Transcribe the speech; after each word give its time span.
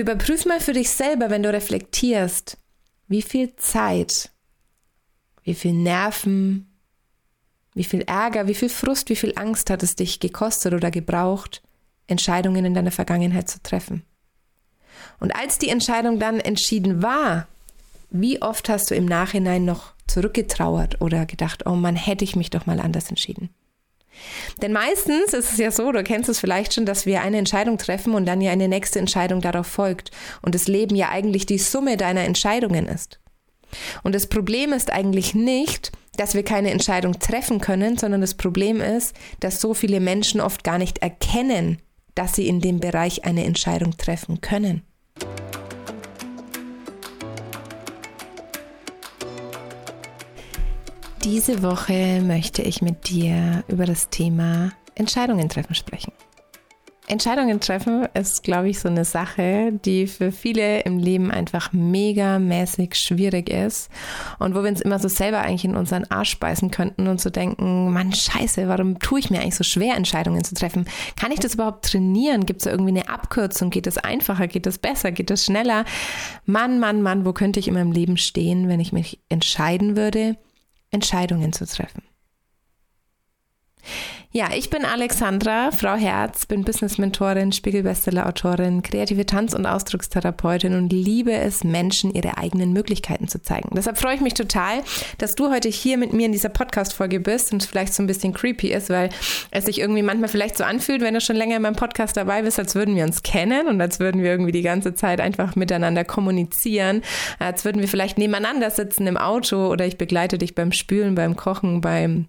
Überprüf 0.00 0.46
mal 0.46 0.60
für 0.60 0.74
dich 0.74 0.90
selber, 0.90 1.28
wenn 1.28 1.42
du 1.42 1.52
reflektierst, 1.52 2.56
wie 3.08 3.20
viel 3.20 3.56
Zeit, 3.56 4.30
wie 5.42 5.54
viel 5.54 5.72
Nerven, 5.72 6.72
wie 7.74 7.82
viel 7.82 8.02
Ärger, 8.02 8.46
wie 8.46 8.54
viel 8.54 8.68
Frust, 8.68 9.08
wie 9.08 9.16
viel 9.16 9.32
Angst 9.36 9.70
hat 9.70 9.82
es 9.82 9.96
dich 9.96 10.20
gekostet 10.20 10.72
oder 10.72 10.92
gebraucht, 10.92 11.62
Entscheidungen 12.06 12.64
in 12.64 12.74
deiner 12.74 12.92
Vergangenheit 12.92 13.48
zu 13.48 13.60
treffen. 13.60 14.04
Und 15.18 15.34
als 15.34 15.58
die 15.58 15.68
Entscheidung 15.68 16.20
dann 16.20 16.38
entschieden 16.38 17.02
war, 17.02 17.48
wie 18.10 18.40
oft 18.40 18.68
hast 18.68 18.92
du 18.92 18.94
im 18.94 19.04
Nachhinein 19.04 19.64
noch 19.64 19.94
zurückgetrauert 20.06 21.00
oder 21.00 21.26
gedacht, 21.26 21.66
oh 21.66 21.74
Mann, 21.74 21.96
hätte 21.96 22.24
ich 22.24 22.36
mich 22.36 22.50
doch 22.50 22.66
mal 22.66 22.78
anders 22.78 23.08
entschieden? 23.08 23.50
Denn 24.62 24.72
meistens 24.72 25.32
ist 25.32 25.52
es 25.52 25.58
ja 25.58 25.70
so, 25.70 25.92
du 25.92 26.02
kennst 26.02 26.28
es 26.28 26.40
vielleicht 26.40 26.74
schon, 26.74 26.86
dass 26.86 27.06
wir 27.06 27.22
eine 27.22 27.38
Entscheidung 27.38 27.78
treffen 27.78 28.14
und 28.14 28.26
dann 28.26 28.40
ja 28.40 28.52
eine 28.52 28.68
nächste 28.68 28.98
Entscheidung 28.98 29.40
darauf 29.40 29.66
folgt 29.66 30.10
und 30.42 30.54
das 30.54 30.68
Leben 30.68 30.96
ja 30.96 31.10
eigentlich 31.10 31.46
die 31.46 31.58
Summe 31.58 31.96
deiner 31.96 32.22
Entscheidungen 32.22 32.86
ist. 32.86 33.20
Und 34.02 34.14
das 34.14 34.26
Problem 34.26 34.72
ist 34.72 34.92
eigentlich 34.92 35.34
nicht, 35.34 35.92
dass 36.16 36.34
wir 36.34 36.42
keine 36.42 36.70
Entscheidung 36.70 37.18
treffen 37.18 37.60
können, 37.60 37.96
sondern 37.96 38.20
das 38.20 38.34
Problem 38.34 38.80
ist, 38.80 39.14
dass 39.40 39.60
so 39.60 39.74
viele 39.74 40.00
Menschen 40.00 40.40
oft 40.40 40.64
gar 40.64 40.78
nicht 40.78 40.98
erkennen, 40.98 41.78
dass 42.14 42.34
sie 42.34 42.48
in 42.48 42.60
dem 42.60 42.80
Bereich 42.80 43.24
eine 43.24 43.44
Entscheidung 43.44 43.96
treffen 43.96 44.40
können. 44.40 44.82
Diese 51.30 51.62
Woche 51.62 52.22
möchte 52.22 52.62
ich 52.62 52.80
mit 52.80 53.10
dir 53.10 53.62
über 53.68 53.84
das 53.84 54.08
Thema 54.08 54.72
Entscheidungen 54.94 55.50
treffen 55.50 55.74
sprechen. 55.74 56.10
Entscheidungen 57.06 57.60
treffen 57.60 58.08
ist, 58.14 58.42
glaube 58.42 58.70
ich, 58.70 58.80
so 58.80 58.88
eine 58.88 59.04
Sache, 59.04 59.78
die 59.84 60.06
für 60.06 60.32
viele 60.32 60.80
im 60.80 60.98
Leben 60.98 61.30
einfach 61.30 61.74
mega 61.74 62.38
mäßig 62.38 62.94
schwierig 62.94 63.50
ist 63.50 63.90
und 64.38 64.54
wo 64.54 64.62
wir 64.62 64.70
uns 64.70 64.80
immer 64.80 64.98
so 64.98 65.08
selber 65.08 65.42
eigentlich 65.42 65.66
in 65.66 65.76
unseren 65.76 66.04
Arsch 66.10 66.38
beißen 66.40 66.70
könnten 66.70 67.08
und 67.08 67.20
so 67.20 67.28
denken, 67.28 67.92
Mann, 67.92 68.14
scheiße, 68.14 68.66
warum 68.66 68.98
tue 68.98 69.20
ich 69.20 69.28
mir 69.28 69.42
eigentlich 69.42 69.56
so 69.56 69.64
schwer, 69.64 69.96
Entscheidungen 69.96 70.44
zu 70.44 70.54
treffen? 70.54 70.86
Kann 71.20 71.30
ich 71.30 71.40
das 71.40 71.54
überhaupt 71.54 71.84
trainieren? 71.84 72.46
Gibt 72.46 72.62
es 72.62 72.64
da 72.64 72.70
irgendwie 72.70 72.98
eine 72.98 73.10
Abkürzung? 73.10 73.68
Geht 73.68 73.86
es 73.86 73.98
einfacher? 73.98 74.46
Geht 74.46 74.66
es 74.66 74.78
besser? 74.78 75.12
Geht 75.12 75.30
es 75.30 75.44
schneller? 75.44 75.84
Mann, 76.46 76.80
Mann, 76.80 77.02
Mann, 77.02 77.26
wo 77.26 77.34
könnte 77.34 77.60
ich 77.60 77.68
in 77.68 77.74
meinem 77.74 77.92
Leben 77.92 78.16
stehen, 78.16 78.68
wenn 78.68 78.80
ich 78.80 78.94
mich 78.94 79.20
entscheiden 79.28 79.94
würde, 79.94 80.38
Entscheidungen 80.90 81.52
zu 81.52 81.66
treffen. 81.66 82.02
Ja, 84.30 84.50
ich 84.54 84.68
bin 84.68 84.84
Alexandra, 84.84 85.70
Frau 85.70 85.94
Herz, 85.94 86.44
bin 86.44 86.62
Business-Mentorin, 86.62 87.50
Spiegelbestseller-Autorin, 87.50 88.82
kreative 88.82 89.24
Tanz- 89.24 89.54
und 89.54 89.64
Ausdruckstherapeutin 89.64 90.74
und 90.74 90.92
liebe 90.92 91.32
es, 91.32 91.64
Menschen 91.64 92.14
ihre 92.14 92.36
eigenen 92.36 92.74
Möglichkeiten 92.74 93.26
zu 93.26 93.40
zeigen. 93.40 93.70
Deshalb 93.74 93.96
freue 93.96 94.16
ich 94.16 94.20
mich 94.20 94.34
total, 94.34 94.82
dass 95.16 95.34
du 95.34 95.50
heute 95.50 95.70
hier 95.70 95.96
mit 95.96 96.12
mir 96.12 96.26
in 96.26 96.32
dieser 96.32 96.50
Podcast-Folge 96.50 97.20
bist 97.20 97.54
und 97.54 97.62
vielleicht 97.62 97.94
so 97.94 98.02
ein 98.02 98.06
bisschen 98.06 98.34
creepy 98.34 98.68
ist, 98.68 98.90
weil 98.90 99.08
es 99.50 99.64
sich 99.64 99.80
irgendwie 99.80 100.02
manchmal 100.02 100.28
vielleicht 100.28 100.58
so 100.58 100.64
anfühlt, 100.64 101.00
wenn 101.00 101.14
du 101.14 101.22
schon 101.22 101.36
länger 101.36 101.56
in 101.56 101.62
meinem 101.62 101.76
Podcast 101.76 102.14
dabei 102.18 102.42
bist, 102.42 102.58
als 102.58 102.74
würden 102.74 102.96
wir 102.96 103.04
uns 103.04 103.22
kennen 103.22 103.66
und 103.66 103.80
als 103.80 103.98
würden 103.98 104.22
wir 104.22 104.30
irgendwie 104.30 104.52
die 104.52 104.60
ganze 104.60 104.94
Zeit 104.94 105.22
einfach 105.22 105.56
miteinander 105.56 106.04
kommunizieren, 106.04 107.00
als 107.38 107.64
würden 107.64 107.80
wir 107.80 107.88
vielleicht 107.88 108.18
nebeneinander 108.18 108.70
sitzen 108.70 109.06
im 109.06 109.16
Auto 109.16 109.68
oder 109.68 109.86
ich 109.86 109.96
begleite 109.96 110.36
dich 110.36 110.54
beim 110.54 110.72
Spülen, 110.72 111.14
beim 111.14 111.34
Kochen, 111.34 111.80
beim 111.80 112.28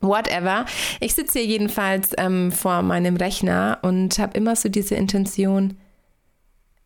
Whatever. 0.00 0.64
Ich 1.00 1.14
sitze 1.14 1.40
hier 1.40 1.48
jedenfalls 1.48 2.10
ähm, 2.18 2.52
vor 2.52 2.82
meinem 2.82 3.16
Rechner 3.16 3.78
und 3.82 4.18
habe 4.18 4.36
immer 4.36 4.56
so 4.56 4.68
diese 4.68 4.94
Intention, 4.94 5.76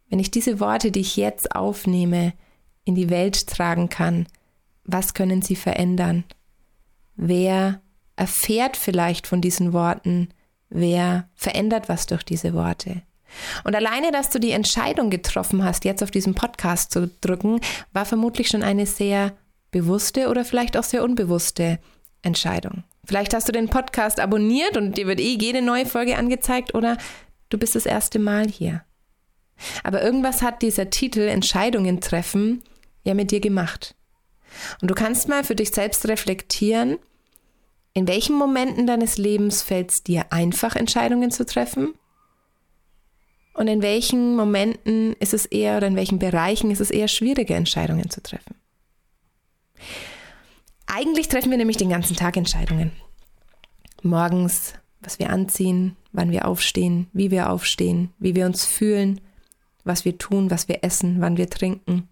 wenn 0.08 0.18
ich 0.18 0.30
diese 0.30 0.60
Worte, 0.60 0.90
die 0.90 1.00
ich 1.00 1.16
jetzt 1.16 1.54
aufnehme, 1.54 2.34
in 2.84 2.94
die 2.94 3.10
Welt 3.10 3.46
tragen 3.46 3.88
kann, 3.88 4.26
was 4.84 5.14
können 5.14 5.42
sie 5.42 5.56
verändern? 5.56 6.24
Wer 7.14 7.80
erfährt 8.16 8.76
vielleicht 8.76 9.26
von 9.26 9.40
diesen 9.40 9.72
Worten? 9.72 10.28
Wer 10.68 11.28
verändert 11.34 11.88
was 11.88 12.06
durch 12.06 12.24
diese 12.24 12.54
Worte? 12.54 13.02
Und 13.64 13.74
alleine, 13.74 14.10
dass 14.12 14.30
du 14.30 14.38
die 14.38 14.50
Entscheidung 14.50 15.10
getroffen 15.10 15.64
hast, 15.64 15.84
jetzt 15.84 16.02
auf 16.02 16.10
diesen 16.10 16.34
Podcast 16.34 16.92
zu 16.92 17.10
drücken, 17.20 17.60
war 17.92 18.04
vermutlich 18.04 18.48
schon 18.48 18.62
eine 18.62 18.86
sehr 18.86 19.32
bewusste 19.70 20.28
oder 20.28 20.44
vielleicht 20.44 20.76
auch 20.76 20.84
sehr 20.84 21.02
unbewusste 21.02 21.78
Entscheidung. 22.22 22.84
Vielleicht 23.04 23.34
hast 23.34 23.48
du 23.48 23.52
den 23.52 23.68
Podcast 23.68 24.20
abonniert 24.20 24.76
und 24.76 24.96
dir 24.96 25.06
wird 25.06 25.20
eh 25.20 25.36
jede 25.40 25.60
neue 25.60 25.86
Folge 25.86 26.16
angezeigt 26.16 26.74
oder 26.74 26.96
du 27.48 27.58
bist 27.58 27.74
das 27.74 27.86
erste 27.86 28.18
Mal 28.18 28.48
hier. 28.48 28.84
Aber 29.82 30.02
irgendwas 30.02 30.42
hat 30.42 30.62
dieser 30.62 30.90
Titel 30.90 31.20
Entscheidungen 31.20 32.00
treffen 32.00 32.62
ja 33.04 33.14
mit 33.14 33.30
dir 33.30 33.40
gemacht. 33.40 33.94
Und 34.80 34.90
du 34.90 34.94
kannst 34.94 35.28
mal 35.28 35.44
für 35.44 35.56
dich 35.56 35.70
selbst 35.70 36.06
reflektieren, 36.06 36.98
in 37.94 38.06
welchen 38.06 38.36
Momenten 38.36 38.86
deines 38.86 39.18
Lebens 39.18 39.62
fällt 39.62 39.90
es 39.90 40.02
dir 40.02 40.26
einfach, 40.30 40.76
Entscheidungen 40.76 41.30
zu 41.30 41.44
treffen? 41.44 41.94
Und 43.54 43.68
in 43.68 43.82
welchen 43.82 44.34
Momenten 44.34 45.14
ist 45.14 45.34
es 45.34 45.44
eher 45.44 45.76
oder 45.76 45.88
in 45.88 45.96
welchen 45.96 46.18
Bereichen 46.18 46.70
ist 46.70 46.80
es 46.80 46.90
eher 46.90 47.08
schwierige 47.08 47.54
Entscheidungen 47.54 48.08
zu 48.08 48.22
treffen? 48.22 48.54
Eigentlich 50.94 51.28
treffen 51.28 51.50
wir 51.50 51.56
nämlich 51.56 51.78
den 51.78 51.88
ganzen 51.88 52.16
Tag 52.16 52.36
Entscheidungen. 52.36 52.92
Morgens, 54.02 54.74
was 55.00 55.18
wir 55.18 55.30
anziehen, 55.30 55.96
wann 56.12 56.30
wir 56.30 56.46
aufstehen, 56.46 57.06
wie 57.14 57.30
wir 57.30 57.48
aufstehen, 57.48 58.10
wie 58.18 58.34
wir 58.34 58.44
uns 58.44 58.66
fühlen, 58.66 59.18
was 59.84 60.04
wir 60.04 60.18
tun, 60.18 60.50
was 60.50 60.68
wir 60.68 60.84
essen, 60.84 61.22
wann 61.22 61.38
wir 61.38 61.48
trinken. 61.48 62.08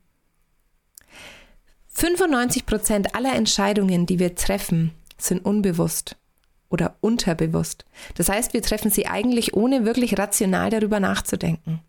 95 1.89 2.65
Prozent 2.65 3.15
aller 3.15 3.35
Entscheidungen, 3.35 4.07
die 4.07 4.19
wir 4.19 4.35
treffen, 4.35 4.93
sind 5.19 5.45
unbewusst 5.45 6.17
oder 6.71 6.97
unterbewusst. 7.03 7.85
Das 8.15 8.31
heißt, 8.31 8.55
wir 8.55 8.63
treffen 8.63 8.91
sie 8.91 9.07
eigentlich 9.07 9.53
ohne 9.53 9.85
wirklich 9.85 10.19
rational 10.19 10.71
darüber 10.71 11.01
nachzudenken. 11.01 11.83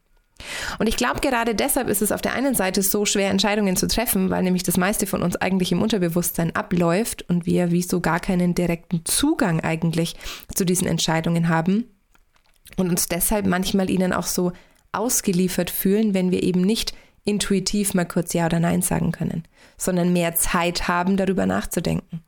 Und 0.79 0.87
ich 0.87 0.97
glaube, 0.97 1.19
gerade 1.19 1.55
deshalb 1.55 1.87
ist 1.87 2.01
es 2.01 2.11
auf 2.11 2.21
der 2.21 2.33
einen 2.33 2.55
Seite 2.55 2.81
so 2.81 3.05
schwer, 3.05 3.29
Entscheidungen 3.29 3.75
zu 3.75 3.87
treffen, 3.87 4.29
weil 4.29 4.43
nämlich 4.43 4.63
das 4.63 4.77
meiste 4.77 5.07
von 5.07 5.23
uns 5.23 5.35
eigentlich 5.35 5.71
im 5.71 5.81
Unterbewusstsein 5.81 6.55
abläuft 6.55 7.23
und 7.29 7.45
wir 7.45 7.71
wie 7.71 7.81
so 7.81 7.99
gar 8.01 8.19
keinen 8.19 8.55
direkten 8.55 9.05
Zugang 9.05 9.59
eigentlich 9.61 10.15
zu 10.53 10.65
diesen 10.65 10.87
Entscheidungen 10.87 11.49
haben 11.49 11.85
und 12.77 12.89
uns 12.89 13.07
deshalb 13.07 13.45
manchmal 13.45 13.89
ihnen 13.89 14.13
auch 14.13 14.27
so 14.27 14.51
ausgeliefert 14.91 15.69
fühlen, 15.69 16.13
wenn 16.13 16.31
wir 16.31 16.43
eben 16.43 16.61
nicht 16.61 16.93
intuitiv 17.23 17.93
mal 17.93 18.05
kurz 18.05 18.33
Ja 18.33 18.47
oder 18.47 18.59
Nein 18.59 18.81
sagen 18.81 19.11
können, 19.11 19.43
sondern 19.77 20.13
mehr 20.13 20.35
Zeit 20.35 20.87
haben, 20.87 21.17
darüber 21.17 21.45
nachzudenken. 21.45 22.23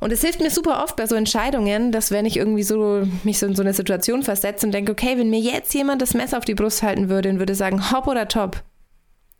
Und 0.00 0.12
es 0.12 0.20
hilft 0.20 0.40
mir 0.40 0.50
super 0.50 0.82
oft 0.82 0.96
bei 0.96 1.06
so 1.06 1.14
Entscheidungen, 1.14 1.90
dass 1.90 2.10
wenn 2.10 2.26
ich 2.26 2.36
irgendwie 2.36 2.62
so 2.62 3.06
mich 3.24 3.38
so 3.38 3.46
in 3.46 3.54
so 3.54 3.62
eine 3.62 3.72
Situation 3.72 4.22
versetze 4.22 4.66
und 4.66 4.72
denke, 4.72 4.92
okay, 4.92 5.18
wenn 5.18 5.30
mir 5.30 5.40
jetzt 5.40 5.72
jemand 5.74 6.02
das 6.02 6.14
Messer 6.14 6.38
auf 6.38 6.44
die 6.44 6.54
Brust 6.54 6.82
halten 6.82 7.08
würde 7.08 7.30
und 7.30 7.38
würde 7.38 7.54
sagen, 7.54 7.90
hopp 7.90 8.06
oder 8.06 8.28
top, 8.28 8.62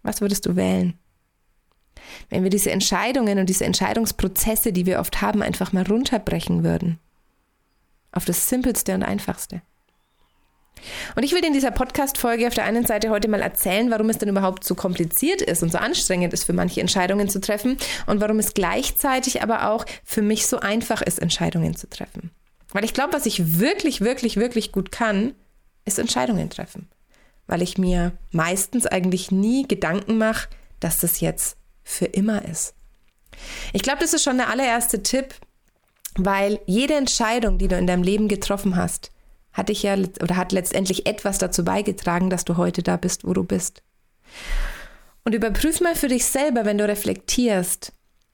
was 0.03 0.21
würdest 0.21 0.47
du 0.47 0.57
wählen? 0.57 0.99
Wenn 2.31 2.43
wir 2.43 2.51
diese 2.51 2.71
Entscheidungen 2.71 3.39
und 3.39 3.49
diese 3.49 3.65
Entscheidungsprozesse, 3.65 4.73
die 4.73 4.87
wir 4.87 5.01
oft 5.01 5.21
haben, 5.21 5.43
einfach 5.43 5.73
mal 5.73 5.87
runterbrechen 5.87 6.65
würden. 6.65 6.99
Auf 8.13 8.25
das 8.25 8.49
Simpelste 8.49 8.95
und 8.95 9.03
Einfachste. 9.03 9.63
Und 11.15 11.23
ich 11.23 11.33
will 11.33 11.45
in 11.45 11.53
dieser 11.53 11.71
Podcast-Folge 11.71 12.47
auf 12.47 12.55
der 12.55 12.65
einen 12.65 12.87
Seite 12.87 13.11
heute 13.11 13.29
mal 13.29 13.41
erzählen, 13.41 13.91
warum 13.91 14.11
es 14.11 14.19
denn 14.19 14.29
überhaupt 14.29 14.65
so 14.65 14.75
kompliziert 14.75 15.43
ist 15.43 15.63
und 15.63 15.73
so 15.73 15.79
anstrengend 15.79 16.33
ist, 16.33 16.45
für 16.45 16.53
manche 16.53 16.81
Entscheidungen 16.81 17.29
zu 17.29 17.41
treffen 17.41 17.77
und 18.07 18.21
warum 18.21 18.39
es 18.39 18.55
gleichzeitig 18.55 19.43
aber 19.43 19.71
auch 19.71 19.85
für 20.05 20.23
mich 20.23 20.47
so 20.47 20.61
einfach 20.61 21.03
ist, 21.03 21.19
Entscheidungen 21.19 21.77
zu 21.77 21.89
treffen. 21.89 22.31
Weil 22.73 22.85
ich 22.85 22.95
glaube, 22.95 23.13
was 23.13 23.27
ich 23.27 23.59
wirklich, 23.59 24.01
wirklich, 24.01 24.37
wirklich 24.37 24.73
gut 24.73 24.93
kann, 24.93 25.35
ist 25.85 25.99
Entscheidungen 25.99 26.51
treffen. 26.51 26.89
Weil 27.47 27.63
ich 27.63 27.79
mir 27.79 28.13
meistens 28.33 28.87
eigentlich 28.87 29.31
nie 29.31 29.67
Gedanken 29.67 30.19
mache, 30.19 30.49
dass 30.81 30.99
das 30.99 31.21
jetzt 31.21 31.57
für 31.85 32.07
immer 32.07 32.45
ist. 32.45 32.75
Ich 33.73 33.83
glaube, 33.83 34.01
das 34.01 34.13
ist 34.13 34.25
schon 34.25 34.37
der 34.37 34.49
allererste 34.49 35.03
Tipp, 35.03 35.35
weil 36.17 36.59
jede 36.67 36.95
Entscheidung, 36.95 37.59
die 37.59 37.69
du 37.69 37.77
in 37.77 37.87
deinem 37.87 38.03
Leben 38.03 38.29
getroffen 38.29 38.77
hast, 38.77 39.13
hat 39.57 39.71
dich 39.71 39.83
ja 39.83 39.95
oder 39.95 40.37
hat 40.37 40.53
letztendlich 40.53 41.07
etwas 41.07 41.39
dazu 41.39 41.65
beigetragen, 41.65 42.29
dass 42.29 42.45
du 42.45 42.59
heute 42.59 42.83
da 42.83 42.99
bist, 42.99 43.27
wo 43.27 43.33
du 43.33 43.43
bist. 43.43 43.83
Und 45.25 45.35
überprüf 45.35 45.81
mal 45.81 45.95
für 45.95 46.09
dich 46.09 46.27
selber, 46.27 46.67
wenn 46.67 46.79
du 46.79 46.87
reflektierst, 46.87 47.93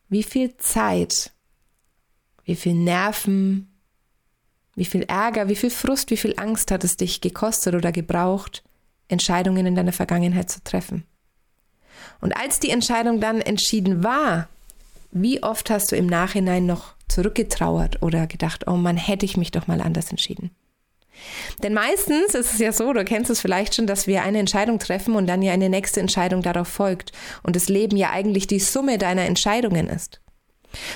wie 0.09 0.25
viel 0.25 0.57
Zeit, 0.57 1.31
wie 2.45 2.57
viel 2.57 2.75
Nerven, 2.75 3.73
wie 4.75 4.85
viel 4.85 5.03
Ärger, 5.03 5.49
wie 5.49 5.55
viel 5.55 5.71
Frust, 5.71 6.11
wie 6.11 6.17
viel 6.17 6.35
Angst 6.39 6.73
hat 6.73 6.83
es 6.83 6.97
dich 6.97 7.21
gekostet 7.21 7.77
oder 7.77 7.93
gebraucht, 7.93 8.65
Entscheidungen 9.07 9.65
in 9.65 9.77
deiner 9.77 9.93
Vergangenheit 9.93 10.51
zu 10.51 10.63
treffen. 10.65 11.05
Und 12.21 12.37
als 12.37 12.59
die 12.59 12.71
Entscheidung 12.71 13.21
dann 13.21 13.41
entschieden 13.41 14.03
war, 14.03 14.49
wie 15.13 15.43
oft 15.43 15.71
hast 15.71 15.93
du 15.93 15.97
im 15.97 16.07
Nachhinein 16.07 16.67
noch 16.67 16.95
zurückgetrauert 17.07 18.03
oder 18.03 18.27
gedacht, 18.27 18.67
oh 18.67 18.77
Mann, 18.77 18.97
hätte 18.97 19.25
ich 19.25 19.37
mich 19.37 19.53
doch 19.53 19.69
mal 19.69 19.81
anders 19.81 20.11
entschieden? 20.11 20.51
Denn 21.63 21.75
meistens 21.75 22.35
ist 22.35 22.55
es 22.55 22.59
ja 22.59 22.73
so, 22.73 22.93
du 22.93 23.05
kennst 23.05 23.31
es 23.31 23.41
vielleicht 23.41 23.75
schon, 23.75 23.87
dass 23.87 24.07
wir 24.07 24.23
eine 24.23 24.39
Entscheidung 24.39 24.79
treffen 24.79 25.15
und 25.15 25.27
dann 25.27 25.43
ja 25.43 25.53
eine 25.53 25.69
nächste 25.69 26.01
Entscheidung 26.01 26.43
darauf 26.43 26.69
folgt. 26.69 27.13
Und 27.43 27.57
das 27.57 27.69
Leben 27.69 27.97
ja 27.97 28.11
eigentlich 28.11 28.47
die 28.47 28.59
Summe 28.59 28.99
deiner 28.99 29.23
Entscheidungen 29.23 29.89
ist. 29.89 30.21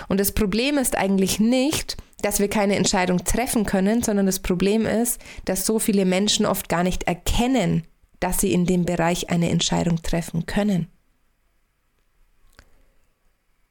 Und 0.08 0.18
das 0.20 0.32
Problem 0.32 0.78
ist 0.78 0.96
eigentlich 0.96 1.38
nicht, 1.38 1.96
dass 2.22 2.40
wir 2.40 2.48
keine 2.48 2.76
Entscheidung 2.76 3.24
treffen 3.24 3.66
können, 3.66 4.02
sondern 4.02 4.26
das 4.26 4.40
Problem 4.40 4.86
ist, 4.86 5.20
dass 5.44 5.66
so 5.66 5.78
viele 5.78 6.04
Menschen 6.04 6.46
oft 6.46 6.68
gar 6.68 6.82
nicht 6.82 7.04
erkennen, 7.04 7.84
dass 8.20 8.40
sie 8.40 8.52
in 8.52 8.64
dem 8.64 8.84
Bereich 8.84 9.30
eine 9.30 9.50
Entscheidung 9.50 10.02
treffen 10.02 10.46
können. 10.46 10.88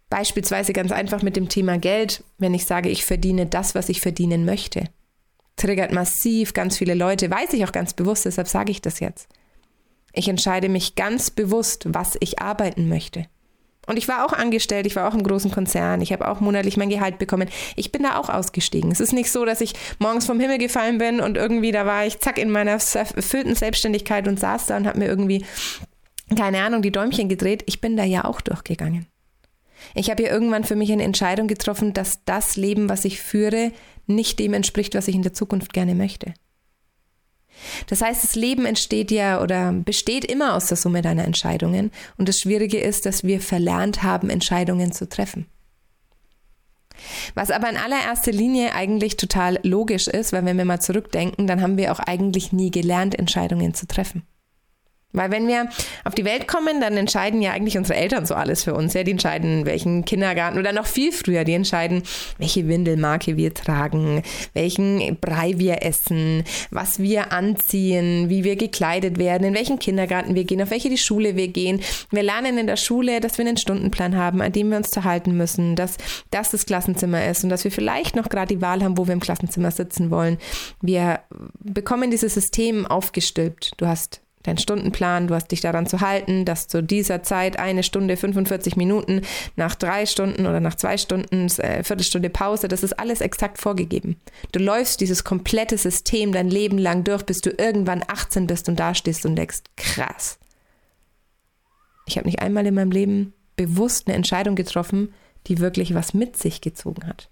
Beispielsweise 0.09 0.71
ganz 0.71 0.91
einfach 0.91 1.23
mit 1.23 1.35
dem 1.35 1.49
Thema 1.49 1.79
Geld, 1.79 2.23
wenn 2.37 2.53
ich 2.53 2.65
sage, 2.65 2.89
ich 2.89 3.03
verdiene 3.03 3.47
das, 3.47 3.73
was 3.73 3.89
ich 3.89 4.01
verdienen 4.01 4.45
möchte. 4.45 4.85
Triggert 5.55 5.91
massiv 5.91 6.53
ganz 6.53 6.77
viele 6.77 6.95
Leute, 6.95 7.31
weiß 7.31 7.53
ich 7.53 7.65
auch 7.65 7.71
ganz 7.71 7.93
bewusst, 7.93 8.25
deshalb 8.25 8.47
sage 8.47 8.71
ich 8.71 8.81
das 8.81 8.99
jetzt. 8.99 9.29
Ich 10.13 10.27
entscheide 10.27 10.69
mich 10.69 10.95
ganz 10.95 11.29
bewusst, 11.29 11.85
was 11.87 12.17
ich 12.19 12.39
arbeiten 12.39 12.87
möchte. 12.87 13.25
Und 13.87 13.97
ich 13.97 14.07
war 14.07 14.25
auch 14.25 14.33
angestellt, 14.33 14.87
ich 14.87 14.95
war 14.95 15.07
auch 15.07 15.13
im 15.13 15.23
großen 15.23 15.51
Konzern, 15.51 16.01
ich 16.01 16.11
habe 16.11 16.27
auch 16.27 16.39
monatlich 16.39 16.75
mein 16.77 16.89
Gehalt 16.89 17.19
bekommen. 17.19 17.49
Ich 17.75 17.91
bin 17.91 18.03
da 18.03 18.17
auch 18.17 18.29
ausgestiegen. 18.29 18.91
Es 18.91 18.99
ist 18.99 19.13
nicht 19.13 19.31
so, 19.31 19.45
dass 19.45 19.61
ich 19.61 19.73
morgens 19.99 20.25
vom 20.25 20.39
Himmel 20.39 20.57
gefallen 20.57 20.97
bin 20.97 21.19
und 21.19 21.37
irgendwie 21.37 21.71
da 21.71 21.85
war 21.85 22.05
ich 22.05 22.19
zack 22.19 22.39
in 22.39 22.49
meiner 22.49 22.71
erfüllten 22.71 23.55
Selbstständigkeit 23.55 24.27
und 24.27 24.39
saß 24.39 24.67
da 24.67 24.77
und 24.77 24.87
habe 24.87 24.99
mir 24.99 25.05
irgendwie, 25.05 25.45
keine 26.35 26.63
Ahnung, 26.63 26.81
die 26.81 26.91
Däumchen 26.91 27.29
gedreht. 27.29 27.63
Ich 27.67 27.79
bin 27.79 27.95
da 27.95 28.03
ja 28.03 28.25
auch 28.25 28.41
durchgegangen. 28.41 29.07
Ich 29.93 30.09
habe 30.09 30.23
ja 30.23 30.31
irgendwann 30.31 30.63
für 30.63 30.75
mich 30.75 30.91
eine 30.91 31.03
Entscheidung 31.03 31.47
getroffen, 31.47 31.93
dass 31.93 32.23
das 32.25 32.55
Leben, 32.55 32.89
was 32.89 33.05
ich 33.05 33.21
führe, 33.21 33.71
nicht 34.07 34.39
dem 34.39 34.53
entspricht, 34.53 34.95
was 34.95 35.07
ich 35.07 35.15
in 35.15 35.23
der 35.23 35.33
Zukunft 35.33 35.73
gerne 35.73 35.95
möchte. 35.95 36.33
Das 37.87 38.01
heißt, 38.01 38.23
das 38.23 38.35
Leben 38.35 38.65
entsteht 38.65 39.11
ja 39.11 39.41
oder 39.41 39.71
besteht 39.71 40.25
immer 40.25 40.55
aus 40.55 40.67
der 40.67 40.77
Summe 40.77 41.01
deiner 41.01 41.25
Entscheidungen. 41.25 41.91
Und 42.17 42.27
das 42.27 42.39
Schwierige 42.39 42.79
ist, 42.79 43.05
dass 43.05 43.23
wir 43.23 43.39
verlernt 43.39 44.03
haben, 44.03 44.29
Entscheidungen 44.29 44.91
zu 44.91 45.07
treffen. 45.07 45.47
Was 47.33 47.51
aber 47.51 47.69
in 47.69 47.77
allererster 47.77 48.31
Linie 48.31 48.73
eigentlich 48.73 49.17
total 49.17 49.59
logisch 49.63 50.07
ist, 50.07 50.33
weil 50.33 50.45
wenn 50.45 50.57
wir 50.57 50.65
mal 50.65 50.79
zurückdenken, 50.79 51.47
dann 51.47 51.61
haben 51.61 51.77
wir 51.77 51.91
auch 51.91 51.99
eigentlich 51.99 52.53
nie 52.53 52.71
gelernt, 52.71 53.17
Entscheidungen 53.17 53.73
zu 53.73 53.85
treffen. 53.87 54.23
Weil 55.15 55.31
wenn 55.31 55.47
wir 55.47 55.69
auf 56.03 56.15
die 56.15 56.25
Welt 56.25 56.47
kommen, 56.47 56.81
dann 56.81 56.97
entscheiden 56.97 57.41
ja 57.41 57.51
eigentlich 57.51 57.77
unsere 57.77 57.97
Eltern 57.99 58.25
so 58.25 58.35
alles 58.35 58.63
für 58.63 58.73
uns. 58.73 58.93
Ja, 58.93 59.03
die 59.03 59.11
entscheiden, 59.11 59.65
welchen 59.65 60.05
Kindergarten 60.05 60.57
oder 60.57 60.73
noch 60.73 60.85
viel 60.85 61.11
früher, 61.11 61.43
die 61.43 61.53
entscheiden, 61.53 62.03
welche 62.37 62.67
Windelmarke 62.67 63.37
wir 63.37 63.53
tragen, 63.53 64.23
welchen 64.53 65.17
Brei 65.19 65.53
wir 65.57 65.83
essen, 65.83 66.43
was 66.71 66.99
wir 66.99 67.31
anziehen, 67.31 68.29
wie 68.29 68.43
wir 68.43 68.55
gekleidet 68.55 69.17
werden, 69.17 69.47
in 69.47 69.53
welchen 69.53 69.79
Kindergarten 69.79 70.35
wir 70.35 70.43
gehen, 70.43 70.61
auf 70.61 70.71
welche 70.71 70.89
die 70.89 70.97
Schule 70.97 71.35
wir 71.35 71.47
gehen. 71.47 71.81
Wir 72.11 72.23
lernen 72.23 72.57
in 72.57 72.67
der 72.67 72.77
Schule, 72.77 73.19
dass 73.19 73.37
wir 73.37 73.45
einen 73.45 73.57
Stundenplan 73.57 74.15
haben, 74.15 74.41
an 74.41 74.51
dem 74.51 74.69
wir 74.69 74.77
uns 74.77 74.91
zu 74.91 75.03
halten 75.03 75.37
müssen, 75.37 75.75
dass 75.75 75.97
das 76.31 76.51
das 76.51 76.65
Klassenzimmer 76.65 77.25
ist 77.25 77.43
und 77.43 77.49
dass 77.49 77.63
wir 77.63 77.71
vielleicht 77.71 78.15
noch 78.15 78.29
gerade 78.29 78.55
die 78.55 78.61
Wahl 78.61 78.83
haben, 78.83 78.97
wo 78.97 79.07
wir 79.07 79.13
im 79.13 79.19
Klassenzimmer 79.19 79.71
sitzen 79.71 80.11
wollen. 80.11 80.37
Wir 80.81 81.21
bekommen 81.59 82.11
dieses 82.11 82.33
System 82.33 82.85
aufgestülpt. 82.85 83.73
Du 83.77 83.87
hast 83.87 84.21
dein 84.47 84.57
Stundenplan, 84.57 85.27
du 85.27 85.35
hast 85.35 85.51
dich 85.51 85.61
daran 85.61 85.87
zu 85.87 86.01
halten, 86.01 86.45
dass 86.45 86.67
zu 86.67 86.81
dieser 86.81 87.23
Zeit 87.23 87.59
eine 87.59 87.83
Stunde 87.83 88.17
45 88.17 88.75
Minuten, 88.75 89.21
nach 89.55 89.75
drei 89.75 90.05
Stunden 90.05 90.45
oder 90.45 90.59
nach 90.59 90.75
zwei 90.75 90.97
Stunden, 90.97 91.47
äh, 91.59 91.83
Viertelstunde 91.83 92.29
Pause, 92.29 92.67
das 92.67 92.83
ist 92.83 92.99
alles 92.99 93.21
exakt 93.21 93.59
vorgegeben. 93.59 94.17
Du 94.51 94.59
läufst 94.59 95.01
dieses 95.01 95.23
komplette 95.23 95.77
System 95.77 96.31
dein 96.31 96.49
Leben 96.49 96.77
lang 96.77 97.03
durch, 97.03 97.23
bis 97.23 97.41
du 97.41 97.49
irgendwann 97.49 98.03
18 98.07 98.47
bist 98.47 98.69
und 98.69 98.79
da 98.79 98.93
stehst 98.93 99.25
und 99.25 99.35
denkst, 99.35 99.59
krass. 99.75 100.37
Ich 102.07 102.17
habe 102.17 102.27
nicht 102.27 102.39
einmal 102.39 102.65
in 102.65 102.75
meinem 102.75 102.91
Leben 102.91 103.33
bewusst 103.55 104.07
eine 104.07 104.15
Entscheidung 104.15 104.55
getroffen, 104.55 105.13
die 105.47 105.59
wirklich 105.59 105.93
was 105.93 106.13
mit 106.13 106.37
sich 106.37 106.61
gezogen 106.61 107.07
hat. 107.07 107.29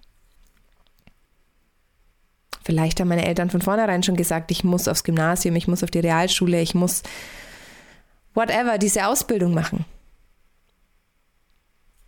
Vielleicht 2.63 2.99
haben 2.99 3.09
meine 3.09 3.25
Eltern 3.25 3.49
von 3.49 3.61
vornherein 3.61 4.03
schon 4.03 4.15
gesagt, 4.15 4.51
ich 4.51 4.63
muss 4.63 4.87
aufs 4.87 5.03
Gymnasium, 5.03 5.55
ich 5.55 5.67
muss 5.67 5.83
auf 5.83 5.91
die 5.91 5.99
Realschule, 5.99 6.61
ich 6.61 6.75
muss 6.75 7.03
whatever, 8.33 8.77
diese 8.77 9.07
Ausbildung 9.07 9.53
machen. 9.53 9.85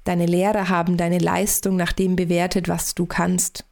Deine 0.06 0.28
Lehrer 0.28 0.70
haben 0.70 0.98
deine 0.98 1.18
Leistung 1.18 1.76
nach 1.76 1.92
dem 1.92 2.16
bewertet, 2.16 2.68
was 2.68 2.96
du 2.96 3.06
kannst. 3.06 3.66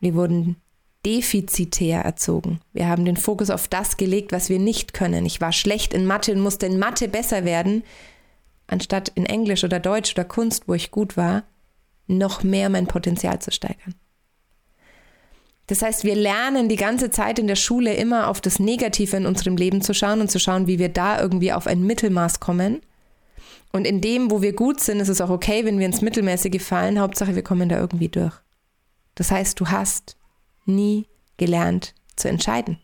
Wir 0.00 0.14
wurden 0.14 0.56
defizitär 1.04 2.00
erzogen. 2.00 2.60
Wir 2.72 2.88
haben 2.88 3.04
den 3.04 3.18
Fokus 3.18 3.50
auf 3.50 3.68
das 3.68 3.96
gelegt, 3.96 4.32
was 4.32 4.48
wir 4.48 4.58
nicht 4.58 4.94
können. 4.94 5.26
Ich 5.26 5.40
war 5.40 5.52
schlecht 5.52 5.92
in 5.92 6.06
Mathe 6.06 6.32
und 6.32 6.40
musste 6.40 6.66
in 6.66 6.78
Mathe 6.78 7.08
besser 7.08 7.44
werden, 7.44 7.84
anstatt 8.66 9.10
in 9.14 9.26
Englisch 9.26 9.64
oder 9.64 9.80
Deutsch 9.80 10.12
oder 10.12 10.24
Kunst, 10.24 10.66
wo 10.66 10.74
ich 10.74 10.90
gut 10.90 11.16
war, 11.16 11.44
noch 12.06 12.42
mehr 12.42 12.70
mein 12.70 12.86
Potenzial 12.86 13.38
zu 13.38 13.50
steigern. 13.50 13.94
Das 15.66 15.80
heißt, 15.80 16.04
wir 16.04 16.14
lernen 16.14 16.68
die 16.68 16.76
ganze 16.76 17.10
Zeit 17.10 17.38
in 17.38 17.46
der 17.46 17.56
Schule 17.56 17.94
immer 17.94 18.28
auf 18.28 18.40
das 18.40 18.58
Negative 18.58 19.16
in 19.16 19.26
unserem 19.26 19.56
Leben 19.56 19.80
zu 19.80 19.94
schauen 19.94 20.20
und 20.20 20.30
zu 20.30 20.38
schauen, 20.38 20.66
wie 20.66 20.78
wir 20.78 20.90
da 20.90 21.20
irgendwie 21.20 21.52
auf 21.52 21.66
ein 21.66 21.82
Mittelmaß 21.82 22.40
kommen. 22.40 22.82
Und 23.72 23.86
in 23.86 24.00
dem, 24.00 24.30
wo 24.30 24.42
wir 24.42 24.52
gut 24.52 24.80
sind, 24.80 25.00
ist 25.00 25.08
es 25.08 25.20
auch 25.20 25.30
okay, 25.30 25.64
wenn 25.64 25.78
wir 25.78 25.86
ins 25.86 26.02
Mittelmäßige 26.02 26.62
fallen. 26.62 27.00
Hauptsache, 27.00 27.34
wir 27.34 27.42
kommen 27.42 27.68
da 27.68 27.78
irgendwie 27.78 28.08
durch. 28.08 28.34
Das 29.14 29.30
heißt, 29.30 29.58
du 29.58 29.68
hast 29.68 30.16
nie 30.66 31.06
gelernt 31.38 31.94
zu 32.16 32.28
entscheiden. 32.28 32.78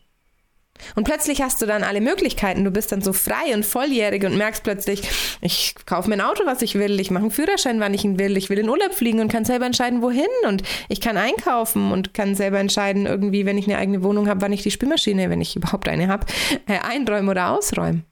Und 0.95 1.03
plötzlich 1.03 1.41
hast 1.41 1.61
du 1.61 1.65
dann 1.65 1.83
alle 1.83 2.01
Möglichkeiten. 2.01 2.63
Du 2.63 2.71
bist 2.71 2.91
dann 2.91 3.01
so 3.01 3.13
frei 3.13 3.53
und 3.53 3.65
volljährig 3.65 4.23
und 4.23 4.37
merkst 4.37 4.63
plötzlich, 4.63 5.03
ich 5.41 5.75
kaufe 5.85 6.09
mir 6.09 6.15
ein 6.15 6.21
Auto, 6.21 6.45
was 6.45 6.61
ich 6.61 6.75
will, 6.75 6.99
ich 6.99 7.11
mache 7.11 7.23
einen 7.23 7.31
Führerschein, 7.31 7.79
wann 7.79 7.93
ich 7.93 8.03
ihn 8.03 8.19
will, 8.19 8.37
ich 8.37 8.49
will 8.49 8.59
in 8.59 8.69
Urlaub 8.69 8.93
fliegen 8.93 9.19
und 9.19 9.31
kann 9.31 9.45
selber 9.45 9.65
entscheiden, 9.65 10.01
wohin. 10.01 10.25
Und 10.47 10.63
ich 10.89 11.01
kann 11.01 11.17
einkaufen 11.17 11.91
und 11.91 12.13
kann 12.13 12.35
selber 12.35 12.59
entscheiden, 12.59 13.05
irgendwie, 13.05 13.45
wenn 13.45 13.57
ich 13.57 13.65
eine 13.65 13.77
eigene 13.77 14.03
Wohnung 14.03 14.27
habe, 14.27 14.41
wann 14.41 14.53
ich 14.53 14.63
die 14.63 14.71
Spülmaschine, 14.71 15.29
wenn 15.29 15.41
ich 15.41 15.55
überhaupt 15.55 15.87
eine 15.87 16.07
habe, 16.07 16.25
äh, 16.67 16.79
einräume 16.79 17.31
oder 17.31 17.51
ausräume. 17.51 18.03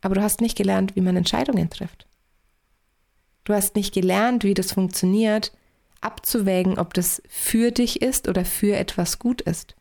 Aber 0.00 0.14
du 0.14 0.22
hast 0.22 0.40
nicht 0.40 0.56
gelernt, 0.56 0.96
wie 0.96 1.00
man 1.00 1.16
Entscheidungen 1.16 1.68
trifft. 1.68 2.06
Du 3.44 3.54
hast 3.54 3.76
nicht 3.76 3.92
gelernt, 3.92 4.44
wie 4.44 4.54
das 4.54 4.72
funktioniert, 4.72 5.52
abzuwägen, 6.00 6.78
ob 6.78 6.94
das 6.94 7.22
für 7.28 7.70
dich 7.70 8.02
ist 8.02 8.28
oder 8.28 8.44
für 8.44 8.76
etwas 8.76 9.18
gut 9.18 9.40
ist. 9.42 9.74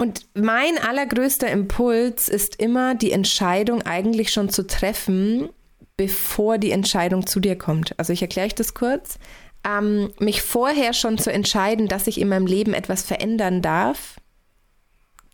Und 0.00 0.28
mein 0.32 0.78
allergrößter 0.78 1.50
Impuls 1.50 2.30
ist 2.30 2.56
immer, 2.56 2.94
die 2.94 3.12
Entscheidung 3.12 3.82
eigentlich 3.82 4.32
schon 4.32 4.48
zu 4.48 4.66
treffen, 4.66 5.50
bevor 5.98 6.56
die 6.56 6.70
Entscheidung 6.70 7.26
zu 7.26 7.38
dir 7.38 7.58
kommt. 7.58 7.98
Also 7.98 8.14
ich 8.14 8.22
erkläre 8.22 8.46
euch 8.46 8.54
das 8.54 8.72
kurz. 8.72 9.18
Ähm, 9.62 10.10
mich 10.18 10.40
vorher 10.40 10.94
schon 10.94 11.18
zu 11.18 11.30
entscheiden, 11.30 11.86
dass 11.86 12.06
ich 12.06 12.18
in 12.18 12.30
meinem 12.30 12.46
Leben 12.46 12.72
etwas 12.72 13.02
verändern 13.02 13.60
darf, 13.60 14.16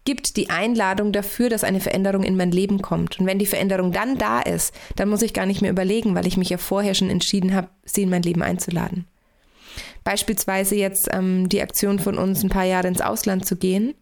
gibt 0.04 0.36
die 0.36 0.50
Einladung 0.50 1.12
dafür, 1.12 1.48
dass 1.48 1.62
eine 1.62 1.78
Veränderung 1.78 2.24
in 2.24 2.36
mein 2.36 2.50
Leben 2.50 2.82
kommt. 2.82 3.20
Und 3.20 3.26
wenn 3.26 3.38
die 3.38 3.46
Veränderung 3.46 3.92
dann 3.92 4.18
da 4.18 4.40
ist, 4.40 4.74
dann 4.96 5.08
muss 5.08 5.22
ich 5.22 5.32
gar 5.32 5.46
nicht 5.46 5.62
mehr 5.62 5.70
überlegen, 5.70 6.16
weil 6.16 6.26
ich 6.26 6.36
mich 6.36 6.48
ja 6.50 6.58
vorher 6.58 6.94
schon 6.94 7.10
entschieden 7.10 7.54
habe, 7.54 7.68
sie 7.84 8.02
in 8.02 8.10
mein 8.10 8.22
Leben 8.22 8.42
einzuladen. 8.42 9.06
Beispielsweise 10.02 10.74
jetzt 10.74 11.08
ähm, 11.12 11.48
die 11.48 11.62
Aktion 11.62 12.00
von 12.00 12.18
uns, 12.18 12.42
ein 12.42 12.50
paar 12.50 12.64
Jahre 12.64 12.88
ins 12.88 13.00
Ausland 13.00 13.46
zu 13.46 13.54
gehen 13.54 13.94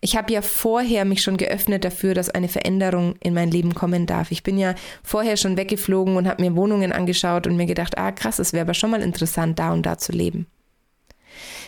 ich 0.00 0.16
habe 0.16 0.32
ja 0.32 0.40
vorher 0.40 1.04
mich 1.04 1.22
schon 1.22 1.36
geöffnet 1.36 1.84
dafür, 1.84 2.14
dass 2.14 2.30
eine 2.30 2.48
Veränderung 2.48 3.16
in 3.22 3.34
mein 3.34 3.50
Leben 3.50 3.74
kommen 3.74 4.06
darf. 4.06 4.30
Ich 4.30 4.42
bin 4.42 4.56
ja 4.56 4.74
vorher 5.02 5.36
schon 5.36 5.56
weggeflogen 5.56 6.16
und 6.16 6.26
habe 6.26 6.42
mir 6.42 6.56
Wohnungen 6.56 6.92
angeschaut 6.92 7.46
und 7.46 7.56
mir 7.56 7.66
gedacht, 7.66 7.98
ah 7.98 8.10
krass, 8.10 8.38
es 8.38 8.52
wäre 8.52 8.62
aber 8.62 8.74
schon 8.74 8.90
mal 8.90 9.02
interessant, 9.02 9.58
da 9.58 9.72
und 9.72 9.84
da 9.84 9.98
zu 9.98 10.12
leben. 10.12 10.46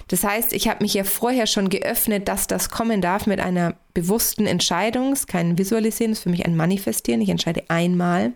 Das 0.09 0.25
heißt, 0.25 0.53
ich 0.53 0.69
habe 0.69 0.83
mich 0.83 0.95
ja 0.95 1.05
vorher 1.05 1.47
schon 1.47 1.69
geöffnet, 1.69 2.27
dass 2.29 2.47
das 2.47 2.71
kommen 2.71 3.01
darf 3.01 3.27
mit 3.27 3.41
einer 3.41 3.77
bewussten 3.95 4.47
Entscheidung. 4.47 5.13
Es 5.13 5.21
ist 5.21 5.29
kein 5.29 5.59
Visualisieren, 5.59 6.13
es 6.13 6.19
ist 6.19 6.23
für 6.25 6.31
mich 6.31 6.45
ein 6.45 6.57
Manifestieren. 6.57 7.21
Ich 7.21 7.29
entscheide 7.29 7.65
einmal 7.69 8.33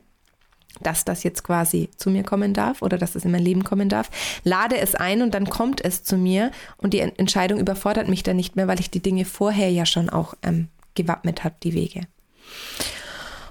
dass 0.80 1.04
das 1.04 1.23
jetzt 1.23 1.45
quasi 1.45 1.90
zu 1.97 2.11
mir 2.11 2.23
kommen 2.23 2.54
darf 2.54 2.83
oder 2.83 2.99
dass 2.99 3.12
das 3.12 3.25
in 3.25 3.30
mein 3.30 3.42
Leben 3.42 3.64
kommen 3.64 3.88
darf, 3.88 4.11
lade 4.45 4.78
es 4.78 4.95
ein 4.95 5.23
und 5.23 5.35
dann 5.35 5.49
kommt 5.49 5.85
es 5.85 6.02
zu 6.02 6.16
mir 6.16 6.50
und 6.76 6.95
die 6.95 7.00
Entscheidung 7.00 7.59
überfordert 7.59 8.09
mich 8.09 8.23
dann 8.23 8.37
nicht 8.37 8.56
mehr, 8.56 8.68
weil 8.68 8.80
ich 8.80 8.90
die 8.90 9.02
Dinge 9.02 9.25
vorher 9.25 9.71
ja 9.71 9.87
schon 9.87 10.11
auch 10.11 10.35
ähm, 10.42 10.68
gewappnet 10.95 11.45
habe, 11.45 11.54
die 11.62 11.75
Wege. 11.75 12.02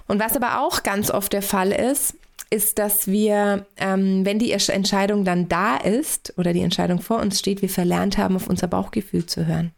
Und 0.08 0.20
was 0.20 0.36
aber 0.36 0.62
auch 0.62 0.84
ganz 0.84 1.10
oft 1.10 1.34
der 1.34 1.42
Fall 1.42 1.72
ist, 1.72 2.16
ist, 2.50 2.78
dass 2.78 3.08
wir, 3.08 3.66
ähm, 3.78 4.26
wenn 4.26 4.40
die 4.40 4.52
Entscheidung 4.52 5.26
dann 5.26 5.50
da 5.50 5.78
ist 5.78 6.34
oder 6.38 6.54
die 6.54 6.62
Entscheidung 6.62 7.02
vor 7.02 7.20
uns 7.20 7.40
steht, 7.40 7.62
wir 7.62 7.70
verlernt 7.70 8.18
haben, 8.18 8.36
auf 8.36 8.48
unser 8.48 8.68
Bauchgefühl 8.68 9.26
zu 9.26 9.46
hören. 9.46 9.72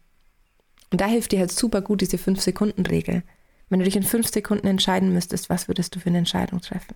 Und 0.90 1.00
da 1.00 1.06
hilft 1.06 1.32
dir 1.32 1.40
halt 1.40 1.52
super 1.52 1.80
gut 1.80 2.00
diese 2.00 2.16
5-Sekunden-Regel. 2.16 3.22
Wenn 3.68 3.78
du 3.78 3.84
dich 3.84 3.96
in 3.96 4.02
fünf 4.02 4.28
Sekunden 4.28 4.66
entscheiden 4.66 5.12
müsstest, 5.12 5.50
was 5.50 5.68
würdest 5.68 5.94
du 5.94 6.00
für 6.00 6.08
eine 6.08 6.18
Entscheidung 6.18 6.60
treffen? 6.60 6.94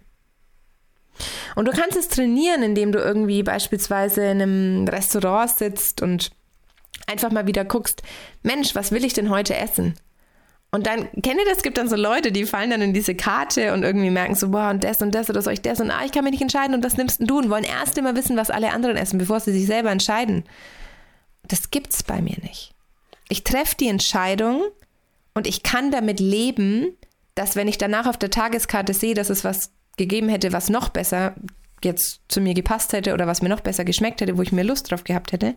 Und 1.55 1.67
du 1.67 1.73
kannst 1.73 1.97
es 1.97 2.09
trainieren, 2.09 2.63
indem 2.63 2.93
du 2.93 2.99
irgendwie 2.99 3.43
beispielsweise 3.43 4.23
in 4.23 4.43
einem 4.43 4.89
Restaurant 4.89 5.51
sitzt 5.51 6.03
und 6.03 6.31
einfach 7.07 7.31
mal 7.31 7.47
wieder 7.47 7.65
guckst, 7.65 8.03
Mensch, 8.43 8.75
was 8.75 8.93
will 8.93 9.05
ich 9.05 9.13
denn 9.13 9.31
heute 9.31 9.57
essen? 9.57 9.95
Und 10.75 10.87
dann, 10.87 11.11
kennt 11.23 11.39
ihr 11.39 11.45
das, 11.45 11.63
gibt 11.63 11.77
dann 11.77 11.89
so 11.89 11.97
Leute, 11.97 12.33
die 12.33 12.47
fallen 12.47 12.71
dann 12.71 12.81
in 12.81 12.95
diese 12.95 13.15
Karte 13.15 13.75
und 13.75 13.83
irgendwie 13.83 14.09
merken 14.09 14.35
so, 14.35 14.49
boah, 14.49 14.71
und 14.71 14.83
das 14.83 15.03
und 15.03 15.15
das 15.15 15.29
oder 15.29 15.43
soll 15.43 15.53
ich 15.53 15.61
das 15.61 15.81
und 15.81 15.91
ah, 15.91 16.03
ich 16.07 16.13
kann 16.13 16.25
mich 16.25 16.33
nicht 16.33 16.43
entscheiden 16.43 16.75
und 16.75 16.83
was 16.83 16.97
nimmst 16.97 17.21
du 17.21 17.39
und 17.39 17.51
wollen 17.51 17.65
erst 17.65 17.99
immer 17.99 18.17
wissen, 18.17 18.39
was 18.39 18.49
alle 18.49 18.73
anderen 18.73 18.97
essen, 18.97 19.19
bevor 19.19 19.39
sie 19.39 19.53
sich 19.53 19.67
selber 19.67 19.91
entscheiden. 19.91 20.45
Das 21.47 21.71
gibt's 21.71 22.03
bei 22.03 22.23
mir 22.23 22.39
nicht. 22.41 22.73
Ich 23.29 23.45
treffe 23.45 23.77
die 23.79 23.89
Entscheidung 23.89 24.63
und 25.35 25.47
ich 25.47 25.63
kann 25.63 25.91
damit 25.91 26.21
leben, 26.21 26.97
dass 27.35 27.55
wenn 27.55 27.69
ich 27.69 27.77
danach 27.77 28.07
auf 28.07 28.17
der 28.17 28.31
Tageskarte 28.31 28.95
sehe, 28.95 29.15
dass 29.15 29.29
es 29.29 29.45
was 29.45 29.73
gegeben 29.97 30.29
hätte, 30.29 30.53
was 30.53 30.69
noch 30.69 30.89
besser 30.89 31.35
jetzt 31.85 32.21
zu 32.29 32.41
mir 32.41 32.55
gepasst 32.55 32.93
hätte 32.93 33.13
oder 33.13 33.27
was 33.27 33.43
mir 33.43 33.49
noch 33.49 33.61
besser 33.61 33.85
geschmeckt 33.85 34.21
hätte, 34.21 34.39
wo 34.39 34.43
ich 34.43 34.53
mir 34.53 34.63
Lust 34.63 34.91
drauf 34.91 35.05
gehabt 35.05 35.33
hätte, 35.33 35.55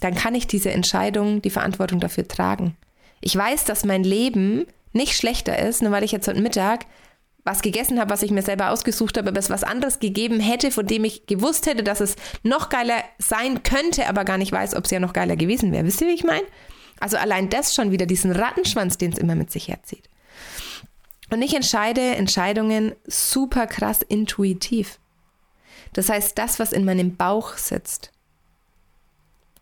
dann 0.00 0.14
kann 0.14 0.34
ich 0.34 0.46
diese 0.46 0.72
Entscheidung, 0.72 1.40
die 1.42 1.50
Verantwortung 1.50 2.00
dafür 2.00 2.26
tragen. 2.26 2.76
Ich 3.20 3.36
weiß, 3.36 3.64
dass 3.64 3.84
mein 3.84 4.02
Leben 4.02 4.66
nicht 4.92 5.16
schlechter 5.16 5.58
ist, 5.58 5.82
nur 5.82 5.92
weil 5.92 6.04
ich 6.04 6.12
jetzt 6.12 6.28
heute 6.28 6.40
Mittag 6.40 6.86
was 7.44 7.62
gegessen 7.62 7.98
habe, 7.98 8.10
was 8.10 8.22
ich 8.22 8.30
mir 8.30 8.42
selber 8.42 8.70
ausgesucht 8.70 9.18
habe, 9.18 9.28
aber 9.30 9.38
es 9.38 9.50
was 9.50 9.64
anderes 9.64 9.98
gegeben 9.98 10.38
hätte, 10.38 10.70
von 10.70 10.86
dem 10.86 11.04
ich 11.04 11.26
gewusst 11.26 11.66
hätte, 11.66 11.82
dass 11.82 12.00
es 12.00 12.14
noch 12.44 12.68
geiler 12.68 13.02
sein 13.18 13.64
könnte, 13.64 14.08
aber 14.08 14.24
gar 14.24 14.38
nicht 14.38 14.52
weiß, 14.52 14.76
ob 14.76 14.84
es 14.84 14.92
ja 14.92 15.00
noch 15.00 15.12
geiler 15.12 15.36
gewesen 15.36 15.72
wäre. 15.72 15.84
Wisst 15.84 16.00
ihr, 16.00 16.06
wie 16.06 16.14
ich 16.14 16.24
meine? 16.24 16.46
Also 17.00 17.16
allein 17.16 17.48
das 17.48 17.74
schon 17.74 17.90
wieder, 17.90 18.06
diesen 18.06 18.30
Rattenschwanz, 18.30 18.96
den 18.96 19.12
es 19.12 19.18
immer 19.18 19.34
mit 19.34 19.50
sich 19.50 19.66
herzieht. 19.66 20.08
Und 21.32 21.40
ich 21.40 21.54
entscheide 21.54 22.14
Entscheidungen 22.16 22.94
super 23.06 23.66
krass 23.66 24.02
intuitiv. 24.02 25.00
Das 25.94 26.10
heißt, 26.10 26.36
das, 26.36 26.58
was 26.58 26.74
in 26.74 26.84
meinem 26.84 27.16
Bauch 27.16 27.56
sitzt. 27.56 28.12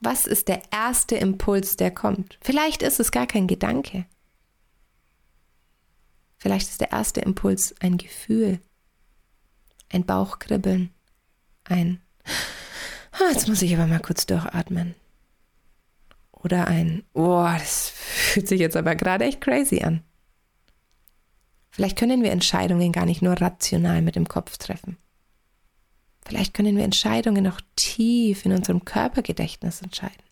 Was 0.01 0.27
ist 0.27 0.49
der 0.49 0.63
erste 0.73 1.15
Impuls, 1.15 1.77
der 1.77 1.93
kommt? 1.93 2.39
Vielleicht 2.41 2.83
ist 2.83 2.99
es 2.99 3.13
gar 3.13 3.29
kein 3.29 3.47
Gedanke. 3.47 4.05
Vielleicht 6.39 6.71
ist 6.71 6.81
der 6.81 6.91
erste 6.91 7.21
Impuls 7.21 7.73
ein 7.79 7.99
Gefühl, 7.99 8.59
ein 9.91 10.05
Bauchkribbeln, 10.05 10.91
ein, 11.63 12.01
ah, 13.13 13.31
jetzt 13.31 13.47
muss 13.47 13.63
ich 13.63 13.73
aber 13.77 13.87
mal 13.87 14.01
kurz 14.01 14.27
durchatmen. 14.27 14.97
Oder 16.33 16.67
ein, 16.67 17.05
oh, 17.13 17.45
das 17.45 17.91
fühlt 17.91 18.49
sich 18.49 18.59
jetzt 18.59 18.77
aber 18.77 18.97
gerade 18.97 19.25
echt 19.25 19.41
crazy 19.41 19.85
an. 19.85 20.03
Vielleicht 21.71 21.97
können 21.97 22.23
wir 22.23 22.33
Entscheidungen 22.33 22.93
gar 22.93 23.07
nicht 23.07 23.23
nur 23.23 23.41
rational 23.41 24.03
mit 24.03 24.17
dem 24.17 24.29
Kopf 24.29 24.59
treffen. 24.59 24.97
Vielleicht 26.25 26.55
können 26.55 26.77
wir 26.77 26.85
Entscheidungen 26.85 27.45
noch 27.45 27.61
tief 27.77 28.45
in 28.45 28.53
unserem 28.53 28.85
Körpergedächtnis 28.85 29.83
entscheiden. 29.83 30.23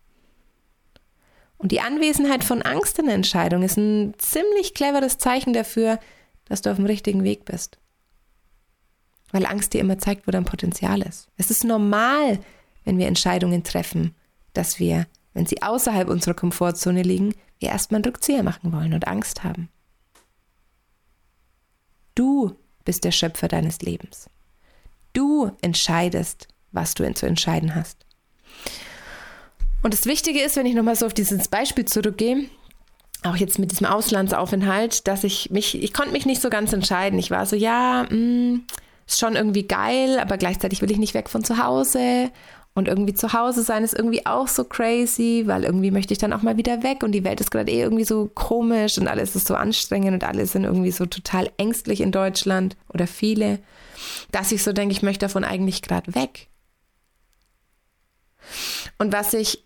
Und 1.56 1.72
die 1.72 1.80
Anwesenheit 1.80 2.44
von 2.44 2.62
Angst 2.62 2.98
in 2.98 3.06
der 3.06 3.16
Entscheidung 3.16 3.62
ist 3.62 3.76
ein 3.76 4.14
ziemlich 4.18 4.74
cleveres 4.74 5.18
Zeichen 5.18 5.52
dafür, 5.52 5.98
dass 6.44 6.62
du 6.62 6.70
auf 6.70 6.76
dem 6.76 6.86
richtigen 6.86 7.24
Weg 7.24 7.44
bist. 7.44 7.78
Weil 9.32 9.44
Angst 9.44 9.74
dir 9.74 9.80
immer 9.80 9.98
zeigt, 9.98 10.26
wo 10.26 10.30
dein 10.30 10.44
Potenzial 10.44 11.02
ist. 11.02 11.28
Es 11.36 11.50
ist 11.50 11.64
normal, 11.64 12.38
wenn 12.84 12.96
wir 12.96 13.08
Entscheidungen 13.08 13.64
treffen, 13.64 14.14
dass 14.52 14.78
wir, 14.78 15.06
wenn 15.34 15.46
sie 15.46 15.62
außerhalb 15.62 16.08
unserer 16.08 16.34
Komfortzone 16.34 17.02
liegen, 17.02 17.34
wir 17.58 17.70
erstmal 17.70 17.98
einen 17.98 18.06
Rückzieher 18.06 18.42
machen 18.42 18.72
wollen 18.72 18.94
und 18.94 19.08
Angst 19.08 19.42
haben. 19.42 19.68
Du 22.18 22.56
bist 22.84 23.04
der 23.04 23.12
Schöpfer 23.12 23.46
deines 23.46 23.80
Lebens. 23.80 24.28
Du 25.12 25.52
entscheidest, 25.62 26.48
was 26.72 26.94
du 26.94 27.14
zu 27.14 27.26
entscheiden 27.26 27.76
hast. 27.76 28.04
Und 29.84 29.94
das 29.94 30.04
Wichtige 30.04 30.40
ist, 30.40 30.56
wenn 30.56 30.66
ich 30.66 30.74
nochmal 30.74 30.96
so 30.96 31.06
auf 31.06 31.14
dieses 31.14 31.46
Beispiel 31.46 31.84
zurückgehe, 31.84 32.50
auch 33.22 33.36
jetzt 33.36 33.60
mit 33.60 33.70
diesem 33.70 33.86
Auslandsaufenthalt, 33.86 35.06
dass 35.06 35.22
ich 35.22 35.52
mich, 35.52 35.80
ich 35.80 35.92
konnte 35.92 36.10
mich 36.10 36.26
nicht 36.26 36.42
so 36.42 36.50
ganz 36.50 36.72
entscheiden. 36.72 37.20
Ich 37.20 37.30
war 37.30 37.46
so, 37.46 37.54
ja, 37.54 38.08
mh, 38.10 38.16
mm, 38.16 38.66
ist 39.06 39.20
schon 39.20 39.36
irgendwie 39.36 39.68
geil, 39.68 40.18
aber 40.18 40.38
gleichzeitig 40.38 40.82
will 40.82 40.90
ich 40.90 40.98
nicht 40.98 41.14
weg 41.14 41.30
von 41.30 41.44
zu 41.44 41.62
Hause. 41.62 42.32
Und 42.78 42.86
irgendwie 42.86 43.12
zu 43.12 43.32
Hause 43.32 43.64
sein 43.64 43.82
ist 43.82 43.92
irgendwie 43.92 44.24
auch 44.24 44.46
so 44.46 44.62
crazy, 44.62 45.42
weil 45.46 45.64
irgendwie 45.64 45.90
möchte 45.90 46.12
ich 46.12 46.18
dann 46.18 46.32
auch 46.32 46.42
mal 46.42 46.56
wieder 46.56 46.84
weg 46.84 47.02
und 47.02 47.10
die 47.10 47.24
Welt 47.24 47.40
ist 47.40 47.50
gerade 47.50 47.72
eh 47.72 47.82
irgendwie 47.82 48.04
so 48.04 48.30
komisch 48.32 48.98
und 48.98 49.08
alles 49.08 49.34
ist 49.34 49.48
so 49.48 49.56
anstrengend 49.56 50.12
und 50.12 50.24
alle 50.24 50.46
sind 50.46 50.62
irgendwie 50.62 50.92
so 50.92 51.04
total 51.04 51.50
ängstlich 51.56 52.00
in 52.00 52.12
Deutschland 52.12 52.76
oder 52.88 53.08
viele, 53.08 53.58
dass 54.30 54.52
ich 54.52 54.62
so 54.62 54.72
denke, 54.72 54.92
ich 54.92 55.02
möchte 55.02 55.26
davon 55.26 55.42
eigentlich 55.42 55.82
gerade 55.82 56.14
weg. 56.14 56.46
Und 58.96 59.12
was 59.12 59.34
ich 59.34 59.64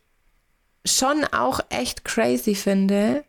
schon 0.87 1.25
auch 1.33 1.61
echt 1.69 2.07
crazy 2.07 2.54
finde, 2.54 3.25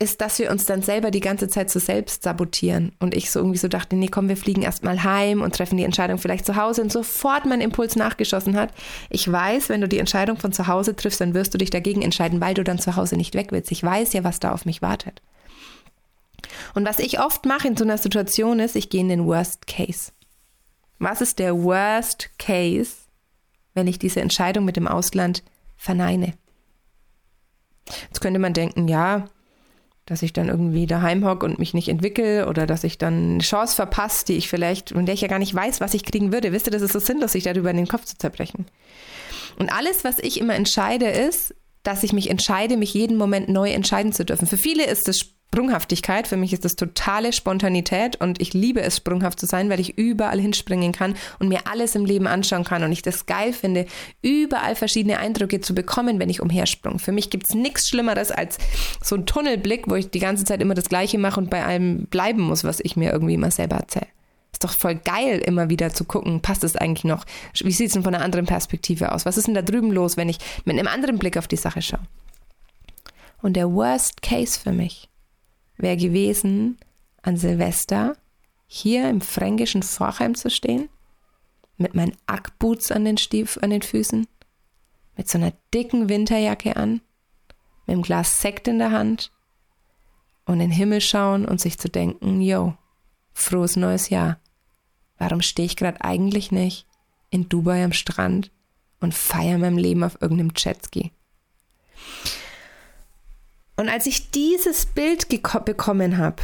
ist, 0.00 0.20
dass 0.20 0.38
wir 0.38 0.50
uns 0.50 0.64
dann 0.64 0.82
selber 0.82 1.10
die 1.10 1.20
ganze 1.20 1.48
Zeit 1.48 1.70
so 1.70 1.78
selbst 1.78 2.24
sabotieren. 2.24 2.92
Und 2.98 3.14
ich 3.14 3.30
so 3.30 3.38
irgendwie 3.38 3.58
so 3.58 3.68
dachte, 3.68 3.94
nee, 3.94 4.08
komm, 4.08 4.28
wir 4.28 4.36
fliegen 4.36 4.62
erstmal 4.62 5.04
heim 5.04 5.40
und 5.40 5.54
treffen 5.54 5.76
die 5.76 5.84
Entscheidung 5.84 6.18
vielleicht 6.18 6.44
zu 6.44 6.56
Hause 6.56 6.82
und 6.82 6.90
sofort 6.90 7.46
mein 7.46 7.60
Impuls 7.60 7.94
nachgeschossen 7.94 8.56
hat. 8.56 8.72
Ich 9.08 9.30
weiß, 9.30 9.68
wenn 9.68 9.80
du 9.80 9.88
die 9.88 10.00
Entscheidung 10.00 10.36
von 10.36 10.52
zu 10.52 10.66
Hause 10.66 10.96
triffst, 10.96 11.20
dann 11.20 11.34
wirst 11.34 11.54
du 11.54 11.58
dich 11.58 11.70
dagegen 11.70 12.02
entscheiden, 12.02 12.40
weil 12.40 12.54
du 12.54 12.64
dann 12.64 12.80
zu 12.80 12.96
Hause 12.96 13.16
nicht 13.16 13.34
weg 13.34 13.52
willst. 13.52 13.70
Ich 13.70 13.82
weiß 13.82 14.12
ja, 14.14 14.24
was 14.24 14.40
da 14.40 14.52
auf 14.52 14.66
mich 14.66 14.82
wartet. 14.82 15.22
Und 16.74 16.84
was 16.84 16.98
ich 16.98 17.20
oft 17.20 17.46
mache 17.46 17.68
in 17.68 17.76
so 17.76 17.84
einer 17.84 17.98
Situation 17.98 18.58
ist, 18.58 18.76
ich 18.76 18.90
gehe 18.90 19.00
in 19.00 19.08
den 19.08 19.26
Worst 19.26 19.66
Case. 19.66 20.10
Was 20.98 21.20
ist 21.20 21.38
der 21.38 21.62
Worst 21.62 22.30
Case, 22.38 22.96
wenn 23.74 23.86
ich 23.86 23.98
diese 23.98 24.20
Entscheidung 24.20 24.64
mit 24.64 24.76
dem 24.76 24.88
Ausland 24.88 25.44
verneine? 25.76 26.34
Jetzt 28.08 28.20
könnte 28.20 28.40
man 28.40 28.54
denken, 28.54 28.88
ja, 28.88 29.26
dass 30.06 30.22
ich 30.22 30.32
dann 30.32 30.48
irgendwie 30.48 30.86
daheim 30.86 31.24
hocke 31.24 31.46
und 31.46 31.58
mich 31.58 31.72
nicht 31.72 31.88
entwickle 31.88 32.46
oder 32.48 32.66
dass 32.66 32.84
ich 32.84 32.98
dann 32.98 33.34
eine 33.34 33.42
Chance 33.42 33.74
verpasse, 33.74 34.26
die 34.26 34.36
ich 34.36 34.48
vielleicht, 34.48 34.90
von 34.90 35.06
der 35.06 35.14
ich 35.14 35.22
ja 35.22 35.28
gar 35.28 35.38
nicht 35.38 35.54
weiß, 35.54 35.80
was 35.80 35.94
ich 35.94 36.04
kriegen 36.04 36.32
würde. 36.32 36.52
Wisst 36.52 36.66
ihr, 36.66 36.72
das 36.72 36.82
ist 36.82 36.92
so 36.92 36.98
sinnlos, 36.98 37.32
sich 37.32 37.44
darüber 37.44 37.70
in 37.70 37.76
den 37.76 37.88
Kopf 37.88 38.04
zu 38.04 38.18
zerbrechen. 38.18 38.66
Und 39.58 39.72
alles, 39.72 40.04
was 40.04 40.18
ich 40.18 40.40
immer 40.40 40.54
entscheide, 40.54 41.06
ist, 41.06 41.54
dass 41.82 42.02
ich 42.02 42.12
mich 42.12 42.30
entscheide, 42.30 42.76
mich 42.76 42.94
jeden 42.94 43.16
Moment 43.16 43.48
neu 43.48 43.70
entscheiden 43.70 44.12
zu 44.12 44.24
dürfen. 44.24 44.46
Für 44.46 44.56
viele 44.56 44.86
ist 44.86 45.08
es 45.08 45.33
Sprunghaftigkeit. 45.54 46.26
Für 46.26 46.36
mich 46.36 46.52
ist 46.52 46.64
das 46.64 46.74
totale 46.74 47.32
Spontanität 47.32 48.16
und 48.16 48.40
ich 48.40 48.54
liebe 48.54 48.82
es, 48.82 48.96
sprunghaft 48.96 49.38
zu 49.38 49.46
sein, 49.46 49.70
weil 49.70 49.78
ich 49.78 49.96
überall 49.96 50.40
hinspringen 50.40 50.90
kann 50.90 51.14
und 51.38 51.48
mir 51.48 51.60
alles 51.70 51.94
im 51.94 52.04
Leben 52.04 52.26
anschauen 52.26 52.64
kann 52.64 52.82
und 52.82 52.90
ich 52.90 53.02
das 53.02 53.26
geil 53.26 53.52
finde, 53.52 53.86
überall 54.20 54.74
verschiedene 54.74 55.18
Eindrücke 55.20 55.60
zu 55.60 55.72
bekommen, 55.72 56.18
wenn 56.18 56.28
ich 56.28 56.42
umhersprung. 56.42 56.98
Für 56.98 57.12
mich 57.12 57.30
gibt 57.30 57.48
es 57.48 57.54
nichts 57.54 57.88
Schlimmeres 57.88 58.32
als 58.32 58.58
so 59.00 59.14
ein 59.14 59.26
Tunnelblick, 59.26 59.88
wo 59.88 59.94
ich 59.94 60.10
die 60.10 60.18
ganze 60.18 60.44
Zeit 60.44 60.60
immer 60.60 60.74
das 60.74 60.88
Gleiche 60.88 61.18
mache 61.18 61.38
und 61.38 61.50
bei 61.50 61.64
allem 61.64 62.06
bleiben 62.06 62.42
muss, 62.42 62.64
was 62.64 62.80
ich 62.80 62.96
mir 62.96 63.12
irgendwie 63.12 63.34
immer 63.34 63.52
selber 63.52 63.76
erzähle. 63.76 64.08
Ist 64.52 64.64
doch 64.64 64.76
voll 64.76 64.96
geil, 64.96 65.38
immer 65.38 65.70
wieder 65.70 65.92
zu 65.92 66.04
gucken, 66.04 66.40
passt 66.40 66.64
es 66.64 66.74
eigentlich 66.74 67.04
noch? 67.04 67.24
Wie 67.60 67.70
sieht 67.70 67.88
es 67.88 67.92
denn 67.92 68.02
von 68.02 68.12
einer 68.12 68.24
anderen 68.24 68.46
Perspektive 68.46 69.12
aus? 69.12 69.24
Was 69.24 69.36
ist 69.36 69.46
denn 69.46 69.54
da 69.54 69.62
drüben 69.62 69.92
los, 69.92 70.16
wenn 70.16 70.28
ich 70.28 70.38
mit 70.64 70.76
einem 70.76 70.88
anderen 70.88 71.20
Blick 71.20 71.36
auf 71.36 71.46
die 71.46 71.56
Sache 71.56 71.80
schaue? 71.80 72.00
Und 73.40 73.54
der 73.54 73.72
Worst 73.72 74.20
Case 74.20 74.58
für 74.58 74.72
mich 74.72 75.08
wäre 75.76 75.96
gewesen, 75.96 76.78
an 77.22 77.36
Silvester 77.36 78.16
hier 78.66 79.08
im 79.08 79.20
fränkischen 79.20 79.82
Vorheim 79.82 80.34
zu 80.34 80.50
stehen, 80.50 80.88
mit 81.76 81.94
meinen 81.94 82.16
Ackboots 82.26 82.92
an 82.92 83.04
den, 83.04 83.18
Stief, 83.18 83.58
an 83.62 83.70
den 83.70 83.82
Füßen, 83.82 84.26
mit 85.16 85.28
so 85.28 85.38
einer 85.38 85.52
dicken 85.72 86.08
Winterjacke 86.08 86.76
an, 86.76 87.00
mit 87.86 87.94
einem 87.94 88.02
Glas 88.02 88.40
Sekt 88.40 88.68
in 88.68 88.78
der 88.78 88.92
Hand 88.92 89.30
und 90.44 90.54
in 90.54 90.60
den 90.60 90.70
Himmel 90.70 91.00
schauen 91.00 91.44
und 91.44 91.60
sich 91.60 91.78
zu 91.78 91.88
denken, 91.88 92.40
yo, 92.40 92.74
frohes 93.32 93.76
neues 93.76 94.10
Jahr. 94.10 94.38
Warum 95.18 95.42
stehe 95.42 95.66
ich 95.66 95.76
gerade 95.76 96.02
eigentlich 96.02 96.52
nicht 96.52 96.86
in 97.30 97.48
Dubai 97.48 97.84
am 97.84 97.92
Strand 97.92 98.50
und 99.00 99.14
feiere 99.14 99.58
mein 99.58 99.78
Leben 99.78 100.04
auf 100.04 100.20
irgendeinem 100.20 100.52
Jetski? 100.56 101.12
Und 103.76 103.88
als 103.88 104.06
ich 104.06 104.30
dieses 104.30 104.86
Bild 104.86 105.28
bekommen 105.28 106.18
habe, 106.18 106.42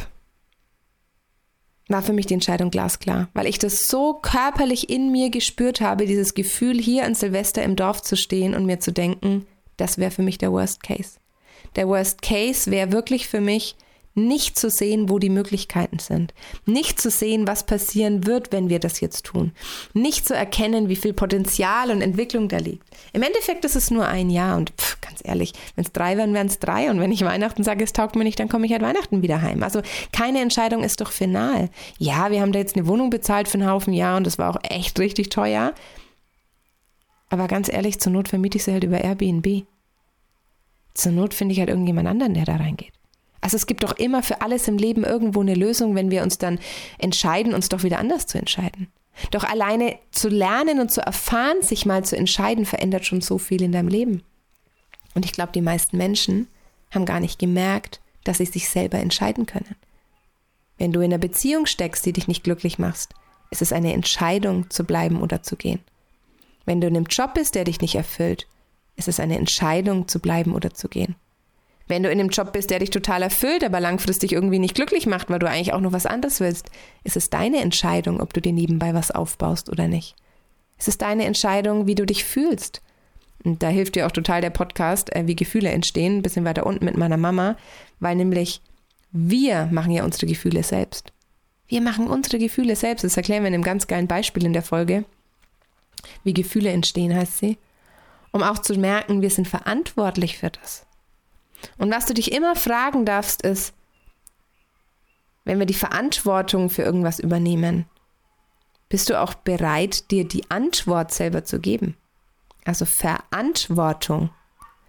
war 1.87 2.01
für 2.01 2.13
mich 2.13 2.25
die 2.25 2.33
Entscheidung 2.33 2.71
glasklar, 2.71 3.29
weil 3.33 3.47
ich 3.47 3.59
das 3.59 3.85
so 3.87 4.13
körperlich 4.13 4.89
in 4.89 5.11
mir 5.11 5.29
gespürt 5.29 5.81
habe, 5.81 6.05
dieses 6.05 6.33
Gefühl, 6.33 6.79
hier 6.79 7.05
an 7.05 7.15
Silvester 7.15 7.63
im 7.63 7.75
Dorf 7.75 8.01
zu 8.01 8.15
stehen 8.15 8.55
und 8.55 8.65
mir 8.65 8.79
zu 8.79 8.91
denken, 8.91 9.45
das 9.77 9.97
wäre 9.97 10.11
für 10.11 10.21
mich 10.21 10.37
der 10.37 10.51
Worst 10.51 10.83
Case. 10.83 11.19
Der 11.75 11.87
Worst 11.87 12.21
Case 12.21 12.69
wäre 12.69 12.91
wirklich 12.91 13.27
für 13.27 13.41
mich, 13.41 13.75
nicht 14.13 14.59
zu 14.59 14.69
sehen, 14.69 15.09
wo 15.09 15.19
die 15.19 15.29
Möglichkeiten 15.29 15.99
sind, 15.99 16.33
nicht 16.65 16.99
zu 16.99 17.09
sehen, 17.09 17.47
was 17.47 17.65
passieren 17.65 18.25
wird, 18.25 18.51
wenn 18.51 18.69
wir 18.69 18.79
das 18.79 18.99
jetzt 18.99 19.25
tun, 19.25 19.51
nicht 19.93 20.27
zu 20.27 20.35
erkennen, 20.35 20.89
wie 20.89 20.95
viel 20.95 21.13
Potenzial 21.13 21.91
und 21.91 22.01
Entwicklung 22.01 22.49
da 22.49 22.57
liegt. 22.57 22.83
Im 23.13 23.23
Endeffekt 23.23 23.63
ist 23.65 23.75
es 23.75 23.91
nur 23.91 24.07
ein 24.07 24.29
Jahr 24.29 24.57
und 24.57 24.71
pff, 24.71 24.99
ganz 25.01 25.21
ehrlich, 25.23 25.53
wenn 25.75 25.85
es 25.85 25.91
drei 25.91 26.17
wären, 26.17 26.33
wären 26.33 26.47
es 26.47 26.59
drei 26.59 26.89
und 26.89 26.99
wenn 26.99 27.11
ich 27.11 27.23
Weihnachten 27.23 27.63
sage, 27.63 27.83
es 27.83 27.93
taugt 27.93 28.15
mir 28.15 28.23
nicht, 28.23 28.39
dann 28.39 28.49
komme 28.49 28.65
ich 28.65 28.71
halt 28.71 28.81
Weihnachten 28.81 29.21
wieder 29.21 29.41
heim. 29.41 29.63
Also 29.63 29.81
keine 30.11 30.41
Entscheidung 30.41 30.83
ist 30.83 31.01
doch 31.01 31.11
final. 31.11 31.69
Ja, 31.97 32.31
wir 32.31 32.41
haben 32.41 32.51
da 32.51 32.59
jetzt 32.59 32.75
eine 32.75 32.87
Wohnung 32.87 33.09
bezahlt 33.09 33.47
für 33.47 33.57
einen 33.57 33.69
Haufen 33.69 33.93
Jahr 33.93 34.17
und 34.17 34.27
das 34.27 34.37
war 34.37 34.49
auch 34.49 34.59
echt 34.63 34.99
richtig 34.99 35.29
teuer. 35.29 35.73
Aber 37.29 37.47
ganz 37.47 37.71
ehrlich, 37.71 37.99
zur 37.99 38.11
Not 38.11 38.27
vermiete 38.27 38.57
ich 38.57 38.65
sie 38.65 38.73
halt 38.73 38.83
über 38.83 38.99
Airbnb. 38.99 39.65
Zur 40.93 41.13
Not 41.13 41.33
finde 41.33 41.53
ich 41.53 41.59
halt 41.59 41.69
irgendjemand 41.69 42.09
anderen, 42.09 42.33
der 42.33 42.43
da 42.43 42.57
reingeht. 42.57 42.91
Also 43.41 43.57
es 43.57 43.65
gibt 43.65 43.83
doch 43.83 43.93
immer 43.93 44.21
für 44.21 44.41
alles 44.41 44.67
im 44.67 44.77
Leben 44.77 45.03
irgendwo 45.03 45.41
eine 45.41 45.55
Lösung, 45.55 45.95
wenn 45.95 46.11
wir 46.11 46.21
uns 46.21 46.37
dann 46.37 46.59
entscheiden, 46.99 47.53
uns 47.53 47.69
doch 47.69 47.83
wieder 47.83 47.99
anders 47.99 48.27
zu 48.27 48.37
entscheiden. 48.37 48.87
Doch 49.31 49.43
alleine 49.43 49.97
zu 50.11 50.29
lernen 50.29 50.79
und 50.79 50.91
zu 50.91 51.01
erfahren, 51.01 51.61
sich 51.61 51.85
mal 51.85 52.05
zu 52.05 52.15
entscheiden, 52.15 52.65
verändert 52.65 53.05
schon 53.05 53.21
so 53.21 53.37
viel 53.37 53.61
in 53.61 53.71
deinem 53.71 53.87
Leben. 53.87 54.23
Und 55.15 55.25
ich 55.25 55.31
glaube, 55.31 55.51
die 55.51 55.61
meisten 55.61 55.97
Menschen 55.97 56.47
haben 56.91 57.05
gar 57.05 57.19
nicht 57.19 57.39
gemerkt, 57.39 57.99
dass 58.23 58.37
sie 58.37 58.45
sich 58.45 58.69
selber 58.69 58.99
entscheiden 58.99 59.45
können. 59.45 59.75
Wenn 60.77 60.91
du 60.91 60.99
in 61.01 61.11
einer 61.11 61.17
Beziehung 61.17 61.65
steckst, 61.65 62.05
die 62.05 62.13
dich 62.13 62.27
nicht 62.27 62.43
glücklich 62.43 62.79
machst, 62.79 63.13
ist 63.49 63.61
es 63.61 63.73
eine 63.73 63.93
Entscheidung 63.93 64.69
zu 64.69 64.83
bleiben 64.83 65.21
oder 65.21 65.43
zu 65.43 65.57
gehen. 65.57 65.79
Wenn 66.65 66.79
du 66.79 66.87
in 66.87 66.95
einem 66.95 67.05
Job 67.05 67.33
bist, 67.33 67.55
der 67.55 67.65
dich 67.65 67.81
nicht 67.81 67.95
erfüllt, 67.95 68.47
ist 68.95 69.07
es 69.07 69.19
eine 69.19 69.37
Entscheidung 69.37 70.07
zu 70.07 70.19
bleiben 70.19 70.55
oder 70.55 70.73
zu 70.73 70.87
gehen. 70.87 71.15
Wenn 71.91 72.03
du 72.03 72.09
in 72.09 72.21
einem 72.21 72.29
Job 72.29 72.53
bist, 72.53 72.69
der 72.69 72.79
dich 72.79 72.89
total 72.89 73.21
erfüllt, 73.21 73.65
aber 73.65 73.81
langfristig 73.81 74.31
irgendwie 74.31 74.59
nicht 74.59 74.75
glücklich 74.75 75.07
macht, 75.07 75.29
weil 75.29 75.39
du 75.39 75.49
eigentlich 75.49 75.73
auch 75.73 75.81
noch 75.81 75.91
was 75.91 76.05
anderes 76.05 76.39
willst, 76.39 76.69
ist 77.03 77.17
es 77.17 77.29
deine 77.29 77.59
Entscheidung, 77.59 78.21
ob 78.21 78.33
du 78.33 78.39
dir 78.39 78.53
nebenbei 78.53 78.93
was 78.93 79.11
aufbaust 79.11 79.69
oder 79.69 79.89
nicht. 79.89 80.15
Es 80.77 80.87
ist 80.87 81.01
deine 81.01 81.25
Entscheidung, 81.25 81.87
wie 81.87 81.95
du 81.95 82.05
dich 82.05 82.23
fühlst. 82.23 82.81
Und 83.43 83.61
da 83.61 83.67
hilft 83.67 83.95
dir 83.95 84.07
auch 84.07 84.11
total 84.11 84.39
der 84.39 84.51
Podcast, 84.51 85.13
äh, 85.13 85.27
wie 85.27 85.35
Gefühle 85.35 85.67
entstehen, 85.67 86.19
ein 86.19 86.21
bisschen 86.21 86.45
weiter 86.45 86.65
unten 86.65 86.85
mit 86.85 86.95
meiner 86.95 87.17
Mama, 87.17 87.57
weil 87.99 88.15
nämlich 88.15 88.61
wir 89.11 89.65
machen 89.65 89.91
ja 89.91 90.05
unsere 90.05 90.27
Gefühle 90.27 90.63
selbst. 90.63 91.11
Wir 91.67 91.81
machen 91.81 92.07
unsere 92.07 92.39
Gefühle 92.39 92.77
selbst. 92.77 93.03
Das 93.03 93.17
erklären 93.17 93.43
wir 93.43 93.49
in 93.49 93.55
einem 93.55 93.63
ganz 93.63 93.87
geilen 93.87 94.07
Beispiel 94.07 94.45
in 94.45 94.53
der 94.53 94.63
Folge. 94.63 95.03
Wie 96.23 96.33
Gefühle 96.33 96.69
entstehen, 96.69 97.13
heißt 97.13 97.39
sie. 97.39 97.57
Um 98.31 98.43
auch 98.43 98.59
zu 98.59 98.75
merken, 98.75 99.21
wir 99.21 99.29
sind 99.29 99.49
verantwortlich 99.49 100.37
für 100.37 100.51
das. 100.51 100.85
Und 101.77 101.91
was 101.91 102.05
du 102.05 102.13
dich 102.13 102.31
immer 102.31 102.55
fragen 102.55 103.05
darfst, 103.05 103.41
ist, 103.41 103.73
wenn 105.43 105.59
wir 105.59 105.65
die 105.65 105.73
Verantwortung 105.73 106.69
für 106.69 106.83
irgendwas 106.83 107.19
übernehmen, 107.19 107.85
bist 108.89 109.09
du 109.09 109.19
auch 109.19 109.33
bereit, 109.33 110.11
dir 110.11 110.27
die 110.27 110.49
Antwort 110.51 111.13
selber 111.13 111.43
zu 111.45 111.59
geben? 111.59 111.95
Also 112.65 112.85
Verantwortung. 112.85 114.29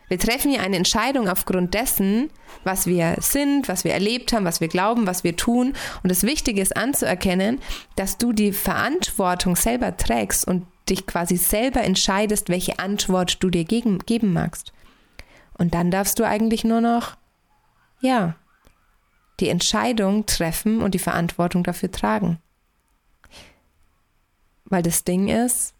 Wir 0.08 0.18
treffen 0.18 0.50
hier 0.50 0.60
eine 0.60 0.76
Entscheidung 0.76 1.28
aufgrund 1.28 1.72
dessen, 1.72 2.28
was 2.64 2.86
wir 2.86 3.16
sind, 3.20 3.68
was 3.68 3.84
wir 3.84 3.94
erlebt 3.94 4.32
haben, 4.32 4.44
was 4.44 4.60
wir 4.60 4.68
glauben, 4.68 5.06
was 5.06 5.24
wir 5.24 5.36
tun. 5.36 5.72
Und 6.02 6.10
das 6.10 6.22
Wichtige 6.24 6.60
ist 6.60 6.76
anzuerkennen, 6.76 7.60
dass 7.96 8.18
du 8.18 8.34
die 8.34 8.52
Verantwortung 8.52 9.56
selber 9.56 9.96
trägst 9.96 10.46
und 10.46 10.66
dich 10.90 11.06
quasi 11.06 11.36
selber 11.36 11.80
entscheidest, 11.80 12.50
welche 12.50 12.78
Antwort 12.78 13.42
du 13.42 13.48
dir 13.48 13.64
geben, 13.64 14.00
geben 14.00 14.34
magst. 14.34 14.72
Und 15.62 15.74
dann 15.74 15.92
darfst 15.92 16.18
du 16.18 16.26
eigentlich 16.26 16.64
nur 16.64 16.80
noch, 16.80 17.16
ja, 18.00 18.34
die 19.38 19.48
Entscheidung 19.48 20.26
treffen 20.26 20.82
und 20.82 20.92
die 20.92 20.98
Verantwortung 20.98 21.62
dafür 21.62 21.88
tragen. 21.88 22.40
Weil 24.64 24.82
das 24.82 25.04
Ding 25.04 25.28
ist, 25.28 25.72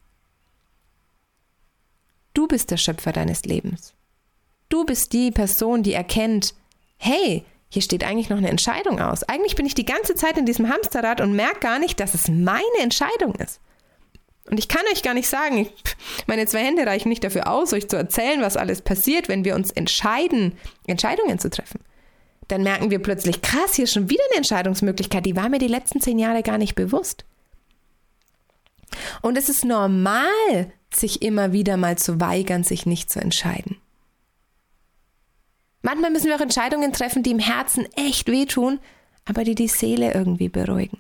du 2.33 2.47
bist 2.47 2.71
der 2.71 2.77
Schöpfer 2.77 3.11
deines 3.11 3.43
Lebens. 3.43 3.93
Du 4.69 4.85
bist 4.85 5.13
die 5.13 5.33
Person, 5.33 5.83
die 5.83 5.95
erkennt, 5.95 6.55
hey, 6.97 7.45
hier 7.69 7.83
steht 7.83 8.05
eigentlich 8.05 8.31
noch 8.31 8.39
eine 8.39 8.51
Entscheidung 8.51 9.01
aus. 9.01 9.25
Eigentlich 9.25 9.57
bin 9.57 9.67
ich 9.67 9.75
die 9.75 9.85
ganze 9.85 10.15
Zeit 10.15 10.39
in 10.39 10.47
diesem 10.47 10.69
Hamsterrad 10.69 11.21
und 11.21 11.35
merke 11.35 11.59
gar 11.59 11.81
nicht, 11.81 11.99
dass 11.99 12.15
es 12.15 12.29
meine 12.29 12.79
Entscheidung 12.81 13.35
ist. 13.35 13.61
Und 14.51 14.59
ich 14.59 14.69
kann 14.69 14.83
euch 14.93 15.03
gar 15.03 15.15
nicht 15.15 15.29
sagen, 15.29 15.69
meine 16.27 16.47
zwei 16.47 16.65
Hände 16.65 16.85
reichen 16.85 17.09
nicht 17.09 17.23
dafür 17.23 17.49
aus, 17.49 17.73
euch 17.73 17.89
zu 17.89 17.97
erzählen, 17.97 18.41
was 18.41 18.57
alles 18.57 18.83
passiert, 18.83 19.29
wenn 19.29 19.45
wir 19.45 19.55
uns 19.55 19.71
entscheiden, 19.71 20.59
Entscheidungen 20.87 21.39
zu 21.39 21.49
treffen. 21.49 21.81
Dann 22.49 22.63
merken 22.63 22.91
wir 22.91 22.99
plötzlich, 22.99 23.41
krass, 23.41 23.75
hier 23.75 23.85
ist 23.85 23.93
schon 23.93 24.11
wieder 24.11 24.25
eine 24.31 24.39
Entscheidungsmöglichkeit, 24.39 25.25
die 25.25 25.37
war 25.37 25.49
mir 25.49 25.59
die 25.59 25.69
letzten 25.69 26.01
zehn 26.01 26.19
Jahre 26.19 26.43
gar 26.43 26.59
nicht 26.59 26.75
bewusst. 26.75 27.25
Und 29.23 29.39
es 29.39 29.49
ist 29.49 29.65
normal, 29.65 30.73
sich 30.93 31.23
immer 31.23 31.53
wieder 31.53 31.77
mal 31.77 31.97
zu 31.97 32.21
weigern, 32.21 32.65
sich 32.65 32.85
nicht 32.85 33.11
zu 33.11 33.21
entscheiden. 33.21 33.77
Manchmal 35.83 36.11
müssen 36.11 36.27
wir 36.27 36.37
auch 36.37 36.41
Entscheidungen 36.41 36.93
treffen, 36.93 37.23
die 37.23 37.31
im 37.31 37.39
Herzen 37.39 37.87
echt 37.97 38.29
wehtun, 38.29 38.81
aber 39.25 39.45
die 39.45 39.55
die 39.55 39.69
Seele 39.69 40.13
irgendwie 40.13 40.49
beruhigen. 40.49 40.99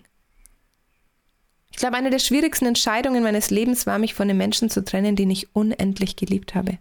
Ich 1.72 1.78
glaube, 1.78 1.96
eine 1.96 2.10
der 2.10 2.18
schwierigsten 2.18 2.66
Entscheidungen 2.66 3.22
meines 3.22 3.50
Lebens 3.50 3.86
war, 3.86 3.98
mich 3.98 4.14
von 4.14 4.28
den 4.28 4.36
Menschen 4.36 4.68
zu 4.70 4.84
trennen, 4.84 5.16
den 5.16 5.30
ich 5.30 5.56
unendlich 5.56 6.16
geliebt 6.16 6.54
habe. 6.54 6.78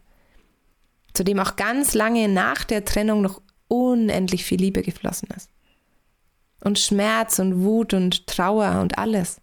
Zudem 1.13 1.39
auch 1.39 1.55
ganz 1.55 1.93
lange 1.93 2.27
nach 2.27 2.65
der 2.65 2.85
Trennung 2.85 3.21
noch 3.21 3.41
unendlich 3.69 4.43
viel 4.43 4.59
Liebe 4.59 4.81
geflossen 4.81 5.29
ist. 5.35 5.49
Und 6.61 6.77
Schmerz 6.77 7.39
und 7.39 7.63
Wut 7.63 7.93
und 7.93 8.27
Trauer 8.27 8.81
und 8.81 8.97
alles. 8.97 9.41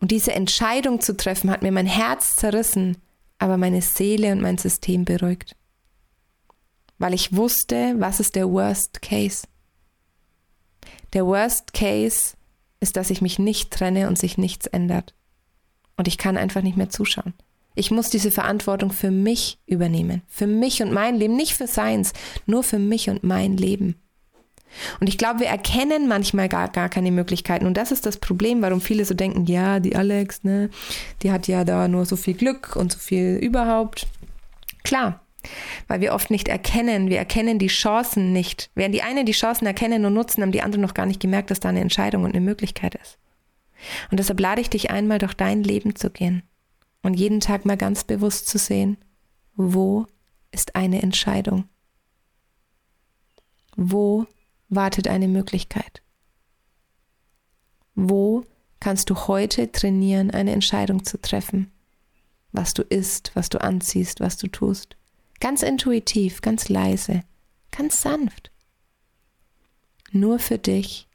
Und 0.00 0.12
diese 0.12 0.32
Entscheidung 0.32 1.00
zu 1.00 1.16
treffen 1.16 1.50
hat 1.50 1.62
mir 1.62 1.72
mein 1.72 1.86
Herz 1.86 2.36
zerrissen, 2.36 2.96
aber 3.38 3.56
meine 3.56 3.82
Seele 3.82 4.32
und 4.32 4.40
mein 4.40 4.56
System 4.56 5.04
beruhigt. 5.04 5.56
Weil 6.98 7.12
ich 7.12 7.34
wusste, 7.36 7.94
was 7.98 8.20
ist 8.20 8.36
der 8.36 8.48
Worst 8.48 9.02
Case. 9.02 9.46
Der 11.12 11.26
Worst 11.26 11.72
Case 11.72 12.35
ist, 12.80 12.96
dass 12.96 13.10
ich 13.10 13.22
mich 13.22 13.38
nicht 13.38 13.70
trenne 13.70 14.08
und 14.08 14.18
sich 14.18 14.38
nichts 14.38 14.66
ändert. 14.66 15.14
Und 15.96 16.08
ich 16.08 16.18
kann 16.18 16.36
einfach 16.36 16.62
nicht 16.62 16.76
mehr 16.76 16.90
zuschauen. 16.90 17.34
Ich 17.74 17.90
muss 17.90 18.08
diese 18.08 18.30
Verantwortung 18.30 18.90
für 18.90 19.10
mich 19.10 19.58
übernehmen. 19.66 20.22
Für 20.28 20.46
mich 20.46 20.82
und 20.82 20.92
mein 20.92 21.16
Leben, 21.16 21.36
nicht 21.36 21.54
für 21.54 21.66
seins, 21.66 22.12
nur 22.46 22.62
für 22.62 22.78
mich 22.78 23.10
und 23.10 23.22
mein 23.22 23.56
Leben. 23.56 23.96
Und 25.00 25.08
ich 25.08 25.18
glaube, 25.18 25.40
wir 25.40 25.46
erkennen 25.46 26.08
manchmal 26.08 26.48
gar, 26.48 26.68
gar 26.68 26.88
keine 26.88 27.10
Möglichkeiten. 27.10 27.66
Und 27.66 27.76
das 27.76 27.92
ist 27.92 28.06
das 28.06 28.18
Problem, 28.18 28.62
warum 28.62 28.80
viele 28.80 29.04
so 29.04 29.14
denken, 29.14 29.46
ja, 29.46 29.80
die 29.80 29.96
Alex, 29.96 30.44
ne, 30.44 30.70
die 31.22 31.30
hat 31.30 31.48
ja 31.48 31.64
da 31.64 31.88
nur 31.88 32.04
so 32.06 32.16
viel 32.16 32.34
Glück 32.34 32.76
und 32.76 32.92
so 32.92 32.98
viel 32.98 33.36
überhaupt. 33.36 34.06
Klar, 34.82 35.20
weil 35.88 36.00
wir 36.00 36.14
oft 36.14 36.30
nicht 36.30 36.48
erkennen, 36.48 37.08
wir 37.08 37.18
erkennen 37.18 37.58
die 37.58 37.66
Chancen 37.68 38.32
nicht. 38.32 38.70
Während 38.74 38.94
die 38.94 39.02
einen 39.02 39.26
die 39.26 39.32
Chancen 39.32 39.66
erkennen 39.66 40.04
und 40.04 40.14
nutzen, 40.14 40.42
haben 40.42 40.52
die 40.52 40.62
anderen 40.62 40.82
noch 40.82 40.94
gar 40.94 41.06
nicht 41.06 41.20
gemerkt, 41.20 41.50
dass 41.50 41.60
da 41.60 41.68
eine 41.68 41.80
Entscheidung 41.80 42.24
und 42.24 42.30
eine 42.34 42.44
Möglichkeit 42.44 42.94
ist. 42.94 43.18
Und 44.10 44.18
deshalb 44.18 44.40
lade 44.40 44.60
ich 44.60 44.70
dich 44.70 44.90
einmal 44.90 45.18
durch 45.18 45.34
dein 45.34 45.62
Leben 45.62 45.94
zu 45.96 46.10
gehen 46.10 46.42
und 47.02 47.14
jeden 47.14 47.40
Tag 47.40 47.64
mal 47.64 47.76
ganz 47.76 48.04
bewusst 48.04 48.48
zu 48.48 48.58
sehen, 48.58 48.96
wo 49.54 50.06
ist 50.50 50.74
eine 50.74 51.02
Entscheidung? 51.02 51.64
Wo 53.76 54.26
wartet 54.68 55.08
eine 55.08 55.28
Möglichkeit? 55.28 56.02
Wo 57.94 58.44
kannst 58.80 59.10
du 59.10 59.14
heute 59.26 59.70
trainieren, 59.70 60.30
eine 60.30 60.52
Entscheidung 60.52 61.04
zu 61.04 61.20
treffen? 61.20 61.70
Was 62.52 62.74
du 62.74 62.82
isst, 62.82 63.32
was 63.34 63.48
du 63.48 63.60
anziehst, 63.60 64.20
was 64.20 64.36
du 64.36 64.48
tust. 64.48 64.96
Ganz 65.40 65.62
intuitiv, 65.62 66.40
ganz 66.40 66.68
leise, 66.68 67.22
ganz 67.70 68.00
sanft. 68.00 68.50
Nur 70.12 70.38
für 70.38 70.58
dich. 70.58 71.08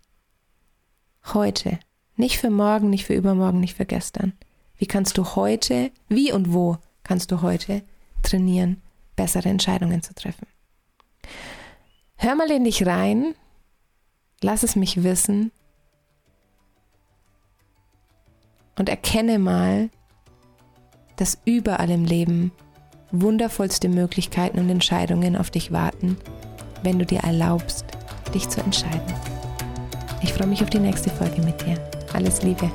Heute. 1.33 1.79
Nicht 2.15 2.37
für 2.37 2.49
morgen, 2.49 2.89
nicht 2.89 3.05
für 3.05 3.15
übermorgen, 3.15 3.59
nicht 3.59 3.75
für 3.75 3.85
gestern. 3.85 4.33
Wie 4.77 4.85
kannst 4.85 5.17
du 5.17 5.35
heute, 5.35 5.91
wie 6.07 6.31
und 6.31 6.53
wo 6.53 6.77
kannst 7.03 7.31
du 7.31 7.41
heute 7.41 7.83
trainieren, 8.21 8.81
bessere 9.15 9.49
Entscheidungen 9.49 10.03
zu 10.03 10.13
treffen? 10.13 10.47
Hör 12.15 12.35
mal 12.35 12.51
in 12.51 12.63
dich 12.63 12.85
rein, 12.85 13.33
lass 14.41 14.63
es 14.63 14.75
mich 14.75 15.03
wissen 15.03 15.51
und 18.77 18.89
erkenne 18.89 19.39
mal, 19.39 19.89
dass 21.15 21.39
überall 21.45 21.89
im 21.89 22.05
Leben 22.05 22.51
wundervollste 23.11 23.89
Möglichkeiten 23.89 24.59
und 24.59 24.69
Entscheidungen 24.69 25.35
auf 25.35 25.49
dich 25.49 25.71
warten, 25.71 26.17
wenn 26.83 26.99
du 26.99 27.05
dir 27.05 27.19
erlaubst, 27.19 27.85
dich 28.33 28.47
zu 28.49 28.61
entscheiden. 28.61 29.13
Ich 30.21 30.33
freue 30.33 30.47
mich 30.47 30.61
auf 30.63 30.69
die 30.69 30.79
nächste 30.79 31.09
Folge 31.09 31.41
mit 31.41 31.61
dir. 31.65 31.75
Alles 32.13 32.43
Liebe. 32.43 32.69